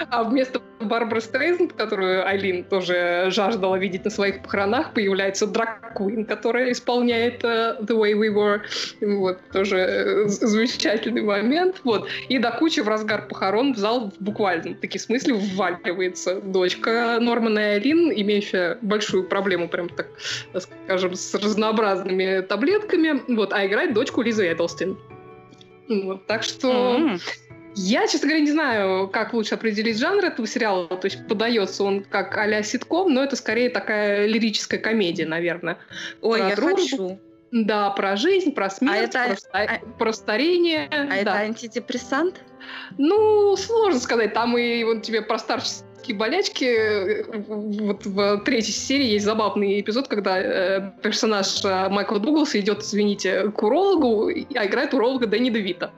[0.10, 6.26] А вместо Барбары Стрейзенд, которую Айлин тоже жаждала видеть на своих похоронах, появляется Драк Куин,
[6.26, 8.62] которая исполняет uh, The Way We Were.
[9.02, 11.82] Вот, тоже э, замечательный момент.
[11.84, 12.08] Вот.
[12.30, 17.60] И до кучи в разгар похорон в зал в буквальном таки смысле вваливается дочка Нормана
[17.60, 20.08] и Айлин, имеющая большую проблему, прям так,
[20.86, 23.22] скажем, с разнообразными таблетками.
[23.36, 24.98] Вот, а играет дочку Лизы Эдлстин.
[25.90, 26.98] Вот, так что...
[26.98, 27.49] Mm-hmm.
[27.76, 30.88] Я, честно говоря, не знаю, как лучше определить жанр этого сериала.
[30.88, 35.78] То есть подается он как а-ля ситком, но это скорее такая лирическая комедия, наверное.
[36.22, 36.78] Ой, про я дружбу.
[36.78, 37.20] хочу.
[37.52, 39.42] Да, про жизнь, про смерть, а это...
[39.52, 39.80] про, а...
[39.98, 40.88] про старение.
[40.92, 41.16] А да.
[41.16, 42.44] это антидепрессант?
[42.98, 44.34] Ну, сложно сказать.
[44.34, 47.26] Там и вот тебе про старчество такие болячки.
[47.48, 53.52] Вот в третьей серии есть забавный эпизод, когда э, персонаж э, Майкла Дугласа идет, извините,
[53.52, 55.92] к урологу, а играет уролога Дэнни Девита.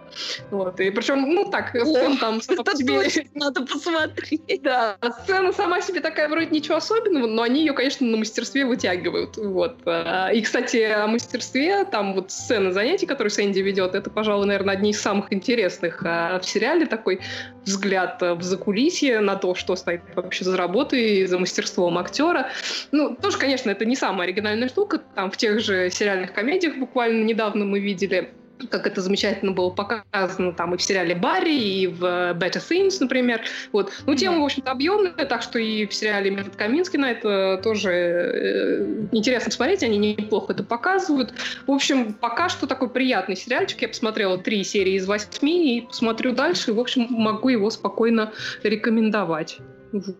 [0.49, 0.79] Вот.
[0.79, 3.27] И причем, ну так, сцена там сама по себе...
[3.35, 4.61] надо посмотреть.
[4.61, 9.37] Да, сцена сама себе такая вроде ничего особенного, но они ее, конечно, на мастерстве вытягивают.
[9.37, 9.79] Вот.
[9.85, 14.73] Э, и, кстати, о мастерстве, там вот сцена занятий, которые Сэнди ведет, это, пожалуй, наверное,
[14.73, 17.21] одни из самых интересных э, в сериале, такой
[17.65, 22.49] взгляд в закулисье на то, что стоит вообще за работой, за мастерством актера.
[22.91, 25.01] Ну, тоже, конечно, это не самая оригинальная штука.
[25.15, 28.31] Там в тех же сериальных комедиях буквально недавно мы видели
[28.69, 33.41] как это замечательно было показано там и в сериале Барри, и в Better Things, например.
[33.71, 33.91] Вот.
[34.05, 37.91] Ну, тема, в общем-то, объемная, так что и в сериале Метод Каминский на это тоже
[37.91, 41.33] э, интересно смотреть, они неплохо это показывают.
[41.65, 43.81] В общем, пока что такой приятный сериальчик.
[43.81, 46.71] Я посмотрела три серии из восьми и посмотрю дальше.
[46.71, 48.33] И, в общем, могу его спокойно
[48.63, 49.59] рекомендовать.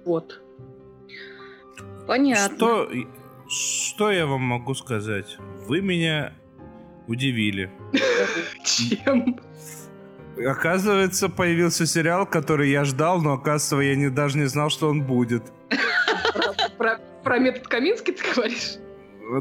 [0.06, 0.42] Вот.
[2.08, 2.58] Понятно.
[2.58, 2.90] Что,
[3.48, 5.38] что я вам могу сказать?
[5.68, 6.34] Вы меня
[7.08, 7.72] удивили.
[8.64, 9.40] Чем?
[10.38, 15.04] Оказывается, появился сериал, который я ждал, но, оказывается, я не, даже не знал, что он
[15.04, 15.44] будет.
[16.78, 18.78] Про, про метод Каминский ты говоришь?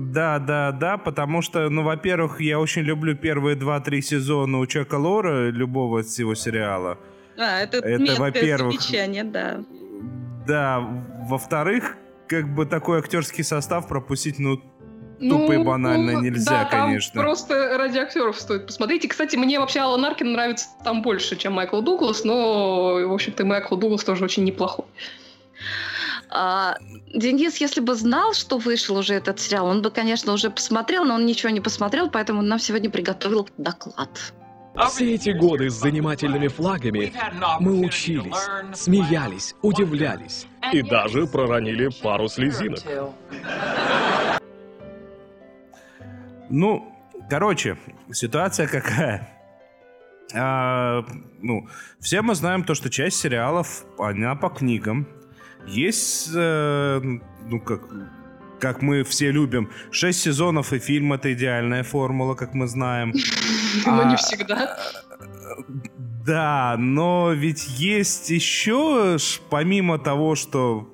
[0.01, 4.97] Да, да, да, потому что, ну, во-первых, я очень люблю первые два-три сезона у Чака
[4.97, 6.99] Лора, любого всего сериала.
[7.39, 8.77] А, это, это во-первых.
[9.33, 9.65] да.
[10.51, 10.81] Да,
[11.29, 11.97] во-вторых,
[12.27, 14.61] как бы такой актерский состав пропустить, ну,
[15.21, 17.23] ну, Тупо и банально ну, нельзя, да, конечно.
[17.23, 19.05] просто ради актеров стоит посмотреть.
[19.05, 23.45] И, кстати, мне вообще Алан Аркин нравится там больше, чем Майкл Дуглас, но, в общем-то,
[23.45, 24.87] Майкл Дуглас тоже очень неплохой.
[26.31, 26.75] А,
[27.15, 31.15] Денис, если бы знал, что вышел уже этот сериал, он бы, конечно, уже посмотрел, но
[31.15, 34.33] он ничего не посмотрел, поэтому он нам сегодня приготовил доклад.
[34.89, 37.13] Все эти годы с занимательными флагами
[37.61, 42.81] мы учились, смеялись, удивлялись и даже проронили пару слезинок.
[46.49, 46.93] Ну,
[47.29, 47.77] короче,
[48.13, 49.29] ситуация какая?
[50.35, 51.05] А,
[51.41, 51.69] ну,
[51.99, 55.09] все мы знаем то, что часть сериалов, она по книгам.
[55.67, 57.83] Есть, э, ну, как,
[58.61, 63.13] как мы все любим, шесть сезонов и фильм— это идеальная формула, как мы знаем.
[63.87, 64.77] Но не всегда.
[66.27, 69.17] Да, но ведь есть еще,
[69.49, 70.89] помимо того, что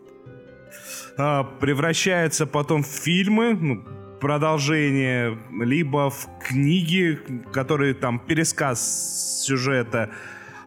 [1.18, 3.84] а, превращается потом в фильмы, ну,
[4.20, 7.20] продолжение, либо в книге,
[7.52, 10.10] которые там пересказ сюжета.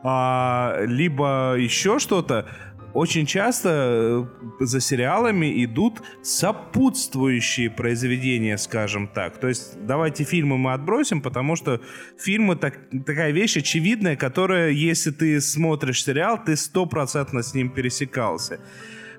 [0.04, 2.48] а, либо еще что-то,
[2.94, 4.28] очень часто
[4.60, 9.40] э, за сериалами идут сопутствующие произведения, скажем так.
[9.40, 11.82] То есть давайте фильмы мы отбросим, потому что
[12.18, 18.60] фильмы так, такая вещь очевидная, которая, если ты смотришь сериал, ты стопроцентно с ним пересекался.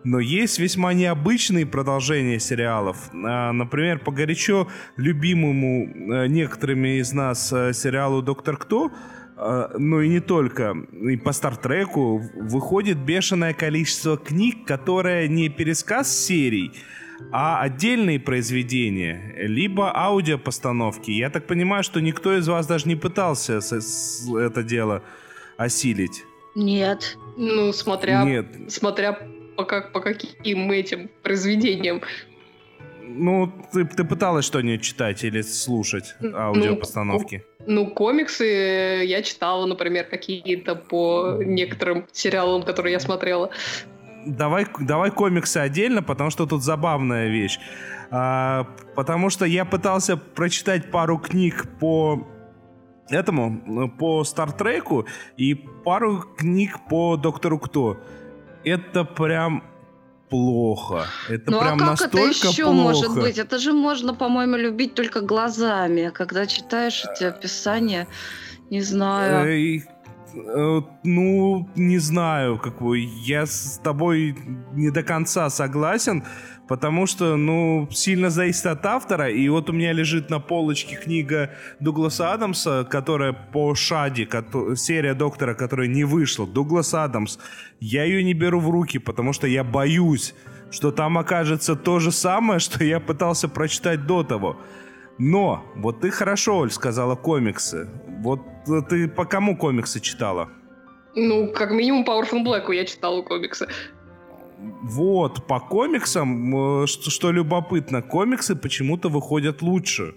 [0.02, 3.10] Но есть весьма необычные продолжения сериалов.
[3.12, 8.90] А, например, по горячо любимому э, некоторыми из нас э, сериалу «Доктор Кто»,
[9.78, 10.76] ну и не только.
[10.92, 16.72] И по Стартреку выходит бешеное количество книг, которые не пересказ серий,
[17.32, 21.10] а отдельные произведения, либо аудиопостановки.
[21.10, 25.02] Я так понимаю, что никто из вас даже не пытался это дело
[25.56, 26.24] осилить.
[26.54, 27.16] Нет.
[27.36, 28.46] Ну, смотря, Нет.
[28.68, 29.18] смотря
[29.56, 32.02] по, как, по каким этим произведениям.
[33.12, 37.44] Ну, ты, ты пыталась что-нибудь читать или слушать аудиопостановки?
[37.58, 38.44] Ну, ну, комиксы
[39.04, 43.50] я читала, например, какие-то по некоторым сериалам, которые я смотрела.
[44.26, 47.58] Давай, давай комиксы отдельно, потому что тут забавная вещь.
[48.10, 52.26] А, потому что я пытался прочитать пару книг по
[53.08, 55.06] этому, по Стартреку
[55.36, 57.98] и пару книг по Доктору Кто.
[58.64, 59.64] Это прям
[60.30, 61.06] плохо.
[61.28, 62.76] Это ну, прям а как настолько это еще плохо.
[62.76, 63.38] может быть?
[63.38, 66.10] Это же можно, по-моему, любить только глазами.
[66.14, 68.06] Когда читаешь эти описания,
[68.70, 69.82] не знаю.
[70.34, 73.02] Э, ну, не знаю, какой.
[73.02, 74.36] Я с тобой
[74.72, 76.24] не до конца согласен,
[76.70, 79.28] потому что, ну, сильно зависит от автора.
[79.28, 81.50] И вот у меня лежит на полочке книга
[81.80, 84.28] Дугласа Адамса, которая по Шади,
[84.76, 86.46] серия доктора, которая не вышла.
[86.46, 87.38] Дуглас Адамс.
[87.80, 90.32] Я ее не беру в руки, потому что я боюсь,
[90.70, 94.56] что там окажется то же самое, что я пытался прочитать до того.
[95.18, 97.88] Но, вот ты хорошо, Оль, сказала комиксы.
[98.22, 100.48] Вот э, ты по кому комиксы читала?
[101.16, 103.66] Ну, как минимум по Orphan Black я читала комиксы.
[104.82, 110.14] Вот, по комиксам, э, что, что любопытно, комиксы почему-то выходят лучше.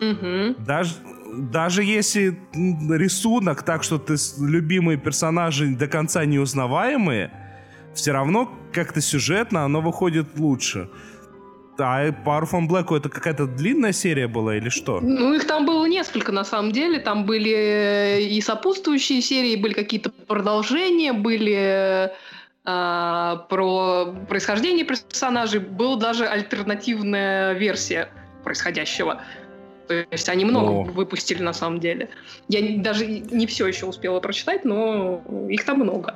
[0.00, 0.56] Угу.
[0.58, 0.94] Даже,
[1.32, 7.30] даже если рисунок так, что ты любимые персонажи до конца неузнаваемые,
[7.94, 10.88] все равно как-то сюжетно оно выходит лучше.
[11.78, 15.00] А по Orphan Black это какая-то длинная серия была или что?
[15.00, 16.98] Ну, их там было несколько, на самом деле.
[16.98, 22.10] Там были э, и сопутствующие серии, были какие-то продолжения, были
[22.66, 25.60] э, про происхождение персонажей.
[25.60, 28.08] Была даже альтернативная версия
[28.44, 29.22] происходящего.
[29.88, 30.82] То есть они много О.
[30.82, 32.08] выпустили на самом деле.
[32.48, 36.14] Я даже не все еще успела прочитать, но их там много.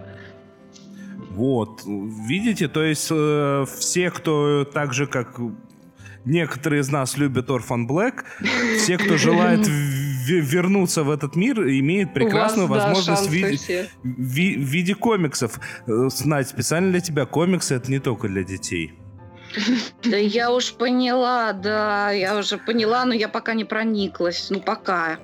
[1.31, 5.39] Вот, видите, то есть э, все, кто так же, как
[6.25, 8.25] некоторые из нас любят Orphan Black,
[8.79, 9.67] все, кто желает
[10.27, 15.61] вернуться в этот мир, имеют прекрасную вас, возможность да, в, виде, в, в виде комиксов.
[15.87, 18.95] Знать, э, специально для тебя комиксы это не только для детей.
[20.05, 25.19] Да я уж поняла, да, я уже поняла, но я пока не прониклась, ну пока.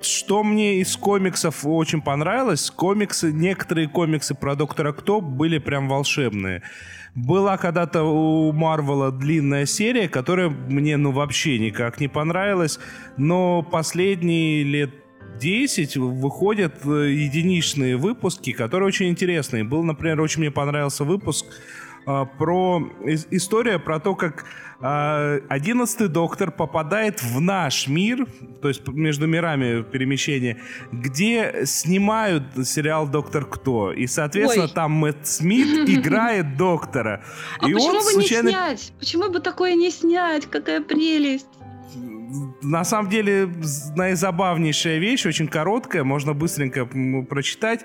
[0.00, 6.62] Что мне из комиксов очень понравилось, комиксы, некоторые комиксы про Доктора Кто были прям волшебные.
[7.14, 12.78] Была когда-то у Марвела длинная серия, которая мне ну вообще никак не понравилась,
[13.18, 14.90] но последние лет
[15.38, 19.62] 10 выходят э, единичные выпуски, которые очень интересные.
[19.62, 21.46] Был, например, очень мне понравился выпуск
[22.06, 22.82] а, про
[23.30, 24.44] история про то, как
[24.82, 28.26] одиннадцатый доктор попадает в наш мир,
[28.60, 30.58] то есть между мирами перемещения,
[30.90, 33.92] где снимают сериал «Доктор Кто».
[33.92, 34.72] И, соответственно, Ой.
[34.72, 37.22] там Мэтт Смит играет доктора.
[37.60, 38.48] А и почему бы случайно...
[38.48, 38.92] не снять?
[38.98, 40.46] Почему бы такое не снять?
[40.46, 41.46] Какая прелесть!
[42.62, 43.48] На самом деле
[43.96, 46.86] наизабавнейшая вещь, очень короткая, можно быстренько
[47.28, 47.84] прочитать.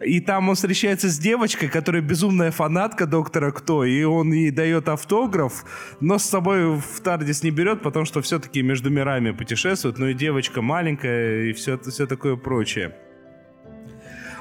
[0.00, 4.88] И там он встречается с девочкой, которая безумная фанатка доктора Кто, и он ей дает
[4.88, 5.64] автограф,
[6.00, 10.14] но с собой в Тардис не берет, потому что все-таки между мирами путешествует, ну и
[10.14, 12.94] девочка маленькая, и все, все такое прочее.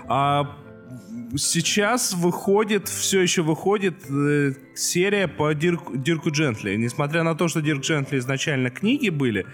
[0.08, 0.65] А
[1.38, 6.76] сейчас выходит, все еще выходит э, серия по Дирку, Дирку Джентли.
[6.76, 9.46] Несмотря на то, что Дирк Джентли изначально книги были,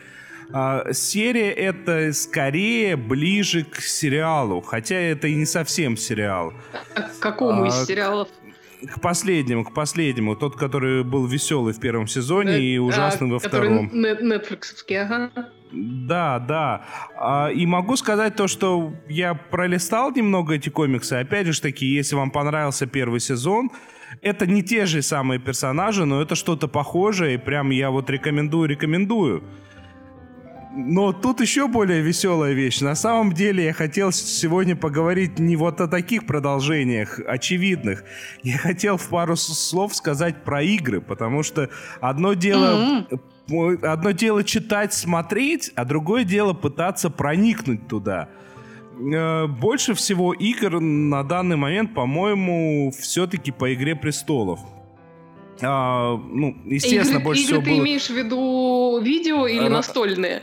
[0.53, 6.53] э, серия это скорее ближе к сериалу, хотя это и не совсем сериал.
[6.95, 8.29] А к какому а, из сериалов?
[8.95, 10.35] К последнему, к последнему.
[10.35, 13.89] Тот, который был веселый в первом сезоне э, и ужасный а, во втором.
[13.93, 15.51] Netflix, ага.
[15.71, 16.85] Да, да.
[17.17, 21.13] А, и могу сказать то, что я пролистал немного эти комиксы.
[21.13, 23.71] Опять же таки, если вам понравился первый сезон,
[24.21, 28.67] это не те же самые персонажи, но это что-то похожее, и прям я вот рекомендую,
[28.67, 29.43] рекомендую.
[30.73, 32.81] но тут еще более веселая вещь.
[32.81, 38.03] На самом деле я хотел сегодня поговорить не вот о таких продолжениях очевидных.
[38.43, 41.69] Я хотел в пару слов сказать про игры, потому что
[42.01, 43.05] одно дело...
[43.09, 43.19] Mm-hmm.
[43.47, 48.29] Одно дело читать, смотреть, а другое дело пытаться проникнуть туда.
[48.99, 54.59] Э, больше всего игр на данный момент, по-моему, все-таки по «Игре престолов».
[55.63, 57.83] А, ну, естественно, игры, больше игры всего ты было...
[57.83, 60.41] имеешь в виду видео или а, настольные?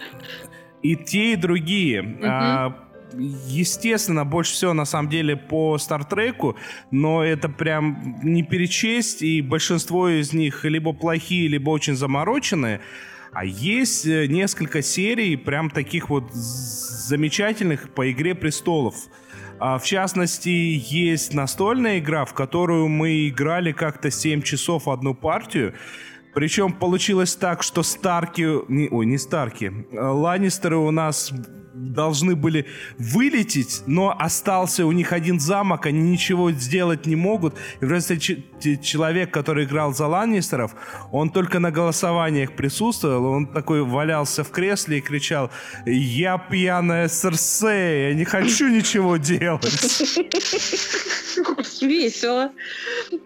[0.83, 2.03] И те, и другие.
[2.03, 2.25] Угу.
[2.25, 6.57] А, естественно, больше всего на самом деле по Стартреку,
[6.91, 12.81] но это прям не перечесть, и большинство из них либо плохие, либо очень замороченные.
[13.33, 18.95] А есть э, несколько серий прям таких вот замечательных по «Игре престолов».
[19.61, 25.75] А, в частности, есть настольная игра, в которую мы играли как-то 7 часов одну партию.
[26.35, 28.43] Причем получилось так, что Старки...
[28.71, 29.73] Не, ой, не Старки.
[29.93, 31.33] А, Ланнистеры у нас
[31.99, 32.65] должны были
[32.97, 37.55] вылететь, но остался у них один замок, они ничего сделать не могут.
[37.81, 40.77] И просто человек, который играл за Ланнистеров,
[41.11, 45.51] он только на голосованиях присутствовал, он такой валялся в кресле и кричал
[45.87, 49.65] «Я пьяная Серсея, я не хочу ничего делать».
[51.83, 52.53] Весело.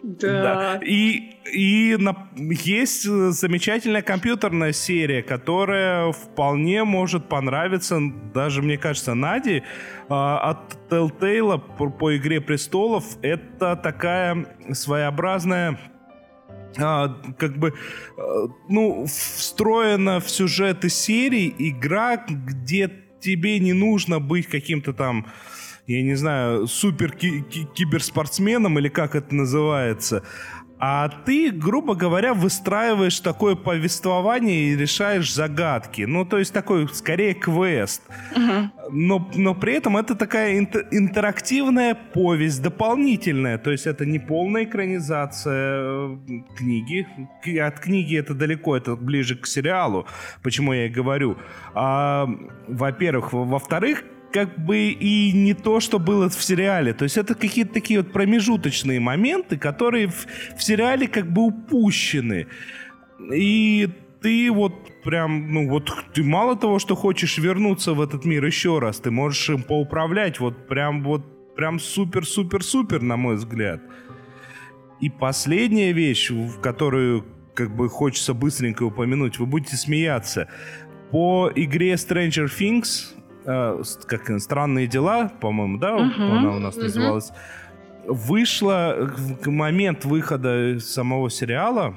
[0.03, 0.81] Да.
[0.83, 8.01] И, и на, есть замечательная компьютерная серия, которая вполне может понравиться
[8.33, 9.63] даже, мне кажется, Нади
[10.09, 13.05] а, от Telltale по, по «Игре престолов».
[13.23, 15.79] Это такая своеобразная
[16.79, 17.75] а, как бы,
[18.17, 22.91] а, ну, встроена в сюжеты серии игра, где
[23.21, 25.27] тебе не нужно быть каким-то там
[25.87, 30.23] я не знаю, супер киберспортсменом или как это называется,
[30.85, 36.03] а ты, грубо говоря, выстраиваешь такое повествование и решаешь загадки.
[36.03, 38.03] Ну, то есть такой, скорее, квест.
[38.35, 38.91] Угу.
[38.91, 43.59] Но, но при этом это такая интерактивная повесть, дополнительная.
[43.59, 46.17] То есть это не полная экранизация э,
[46.57, 47.07] книги.
[47.61, 50.09] От книги это далеко, это ближе к сериалу,
[50.43, 51.39] почему я и говорю.
[51.75, 52.29] А,
[52.67, 53.33] во-первых.
[53.33, 54.03] Во-вторых,
[54.33, 56.93] как бы и не то, что было в сериале.
[56.93, 60.27] То есть это какие-то такие вот промежуточные моменты, которые в,
[60.57, 62.47] в сериале как бы упущены.
[63.33, 63.89] И
[64.21, 68.79] ты вот прям, ну вот ты мало того, что хочешь вернуться в этот мир еще
[68.79, 73.81] раз, ты можешь им поуправлять вот прям вот прям супер-супер-супер, на мой взгляд.
[75.01, 77.25] И последняя вещь, в которую
[77.55, 80.49] как бы хочется быстренько упомянуть, вы будете смеяться.
[81.11, 83.13] По игре Stranger Things
[83.45, 86.83] э, как странные дела, по-моему, да, uh-huh, она у нас uh-huh.
[86.83, 87.33] называлась.
[88.07, 91.95] Вышла в момент выхода самого сериала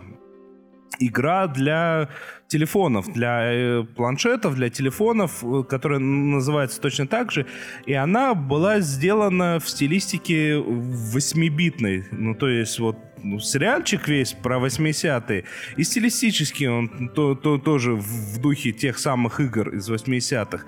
[1.00, 2.10] игра для
[2.48, 7.46] телефонов, для э, планшетов, для телефонов, э, которая называется точно так же,
[7.86, 14.58] и она была сделана в стилистике 8-битной, ну то есть вот ну, сериальчик весь про
[14.58, 15.46] 80-е,
[15.78, 20.66] и стилистически он то, то, тоже в духе тех самых игр из 80-х.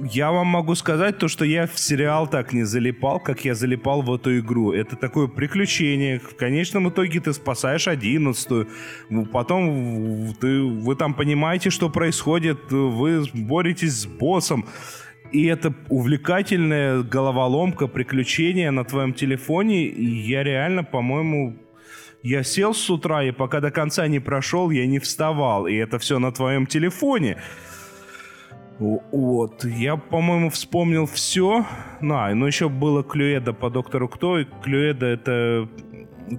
[0.00, 4.02] Я вам могу сказать то, что я в сериал так не залипал, как я залипал
[4.02, 4.72] в эту игру.
[4.72, 6.20] Это такое приключение.
[6.20, 8.68] В конечном итоге ты спасаешь одиннадцатую.
[9.32, 12.70] Потом ты, вы там понимаете, что происходит.
[12.70, 14.66] Вы боретесь с боссом.
[15.32, 19.86] И это увлекательная головоломка, приключение на твоем телефоне.
[19.86, 21.56] И я реально, по-моему,
[22.22, 25.66] я сел с утра, и пока до конца не прошел, я не вставал.
[25.66, 27.38] И это все на твоем телефоне.
[28.78, 31.66] Вот, я, по-моему, вспомнил все.
[32.00, 34.38] На, ну еще было Клюэда по Доктору Кто.
[34.38, 35.68] И Клюэда это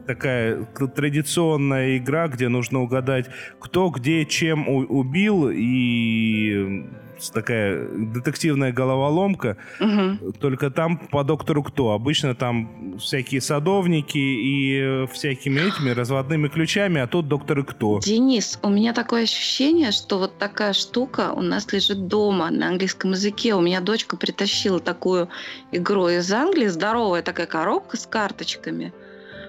[0.05, 0.65] такая
[0.95, 3.25] традиционная игра, где нужно угадать,
[3.59, 6.85] кто где чем убил и
[7.33, 9.57] такая детективная головоломка.
[9.79, 10.33] Угу.
[10.39, 11.91] Только там по доктору кто?
[11.91, 17.99] Обычно там всякие садовники и всякими этими разводными ключами, а тут докторы кто?
[17.99, 23.11] Денис, у меня такое ощущение, что вот такая штука у нас лежит дома на английском
[23.11, 23.55] языке.
[23.55, 25.29] У меня дочка притащила такую
[25.71, 28.93] игру из Англии, здоровая такая коробка с карточками.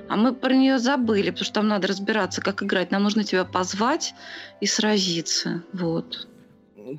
[0.09, 2.91] А мы про нее забыли, потому что там надо разбираться, как играть.
[2.91, 4.13] Нам нужно тебя позвать
[4.61, 5.63] и сразиться.
[5.73, 6.27] Вот.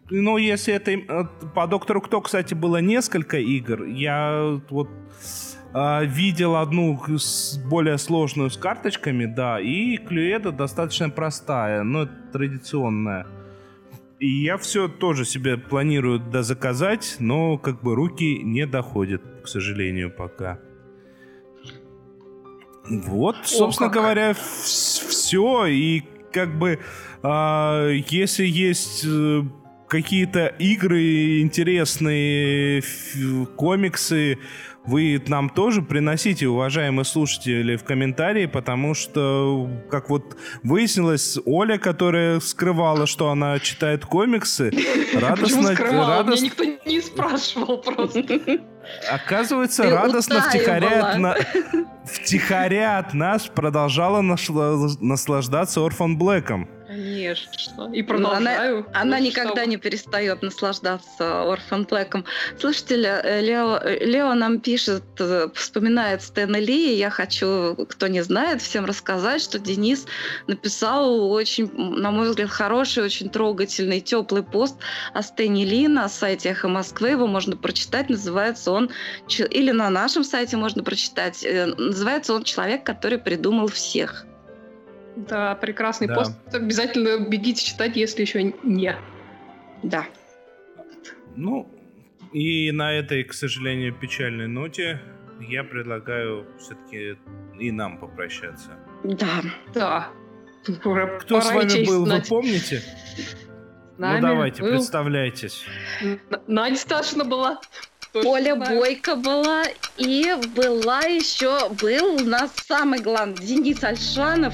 [0.09, 0.91] Ну, если это...
[0.91, 3.83] Э, по Доктору Кто, кстати, было несколько игр.
[3.85, 4.89] Я вот
[5.73, 6.99] э, видел одну
[7.69, 13.27] более сложную с карточками, да, и Клюэда достаточно простая, но традиционная.
[14.19, 20.11] И я все тоже себе планирую дозаказать, но как бы руки не доходят, к сожалению,
[20.11, 20.59] пока.
[22.87, 25.65] Вот, собственно О, говоря, все.
[25.65, 26.79] И как бы,
[27.23, 29.41] э, если есть э,
[29.91, 32.81] какие-то игры, интересные
[33.57, 34.39] комиксы,
[34.85, 42.39] вы нам тоже приносите, уважаемые слушатели, в комментарии, потому что, как вот выяснилось, Оля, которая
[42.39, 44.71] скрывала, что она читает комиксы,
[45.13, 45.75] радостно...
[45.75, 46.45] радостно...
[46.45, 48.23] Меня никто не спрашивал просто.
[49.11, 51.35] Оказывается, Ты радостно втихаря от, на...
[52.05, 56.69] втихаря от нас продолжала наслаждаться Орфан Блэком.
[57.01, 57.89] Конечно.
[57.93, 58.85] И продолжаю.
[58.89, 62.25] Она, она никогда не перестает наслаждаться Орфан Блэком.
[62.59, 66.95] Слушайте, Лео, Лео нам пишет, э, вспоминает Стэна Ли.
[66.95, 70.05] Я хочу, кто не знает, всем рассказать, что Денис
[70.47, 74.75] написал очень, на мой взгляд, хороший, очень трогательный, теплый пост
[75.13, 77.09] о Стэне Ли на сайте Эхо Москвы.
[77.09, 78.09] Его можно прочитать.
[78.09, 78.91] Называется он,
[79.27, 81.43] или на нашем сайте можно прочитать.
[81.43, 84.25] Э, называется он «Человек, который придумал всех».
[85.15, 86.15] Да, прекрасный да.
[86.15, 86.33] пост.
[86.53, 88.95] Обязательно бегите читать, если еще не.
[89.83, 90.05] Да.
[91.35, 91.69] Ну,
[92.33, 95.01] и на этой, к сожалению, печальной ноте
[95.39, 97.17] я предлагаю все-таки
[97.59, 98.71] и нам попрощаться.
[99.03, 99.41] Да.
[99.73, 100.09] Да.
[100.85, 102.29] Уже Кто с вами был, знать.
[102.29, 102.81] вы помните?
[103.97, 104.71] Ну давайте, был...
[104.71, 105.65] представляйтесь.
[106.47, 107.59] Надя Сташина была.
[108.13, 109.63] Поля Бойко была.
[109.97, 114.53] И была еще, был у нас самый главный Денис Альшанов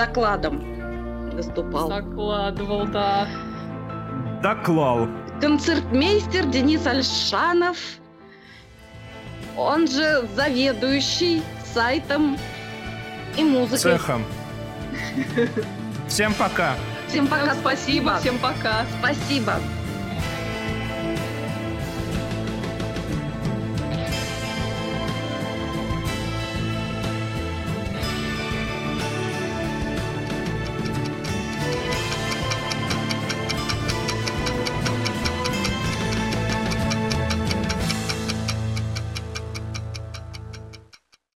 [0.00, 1.88] докладом выступал.
[1.88, 3.28] Докладывал, да.
[4.42, 5.08] Доклал.
[5.40, 7.76] Концертмейстер Денис Альшанов,
[9.56, 11.42] он же заведующий
[11.74, 12.38] сайтом
[13.36, 13.78] и музыкой.
[13.78, 14.24] Цехом.
[16.08, 16.74] Всем пока.
[17.08, 18.18] Всем пока, спасибо.
[18.20, 18.86] Всем пока.
[18.98, 19.54] Спасибо.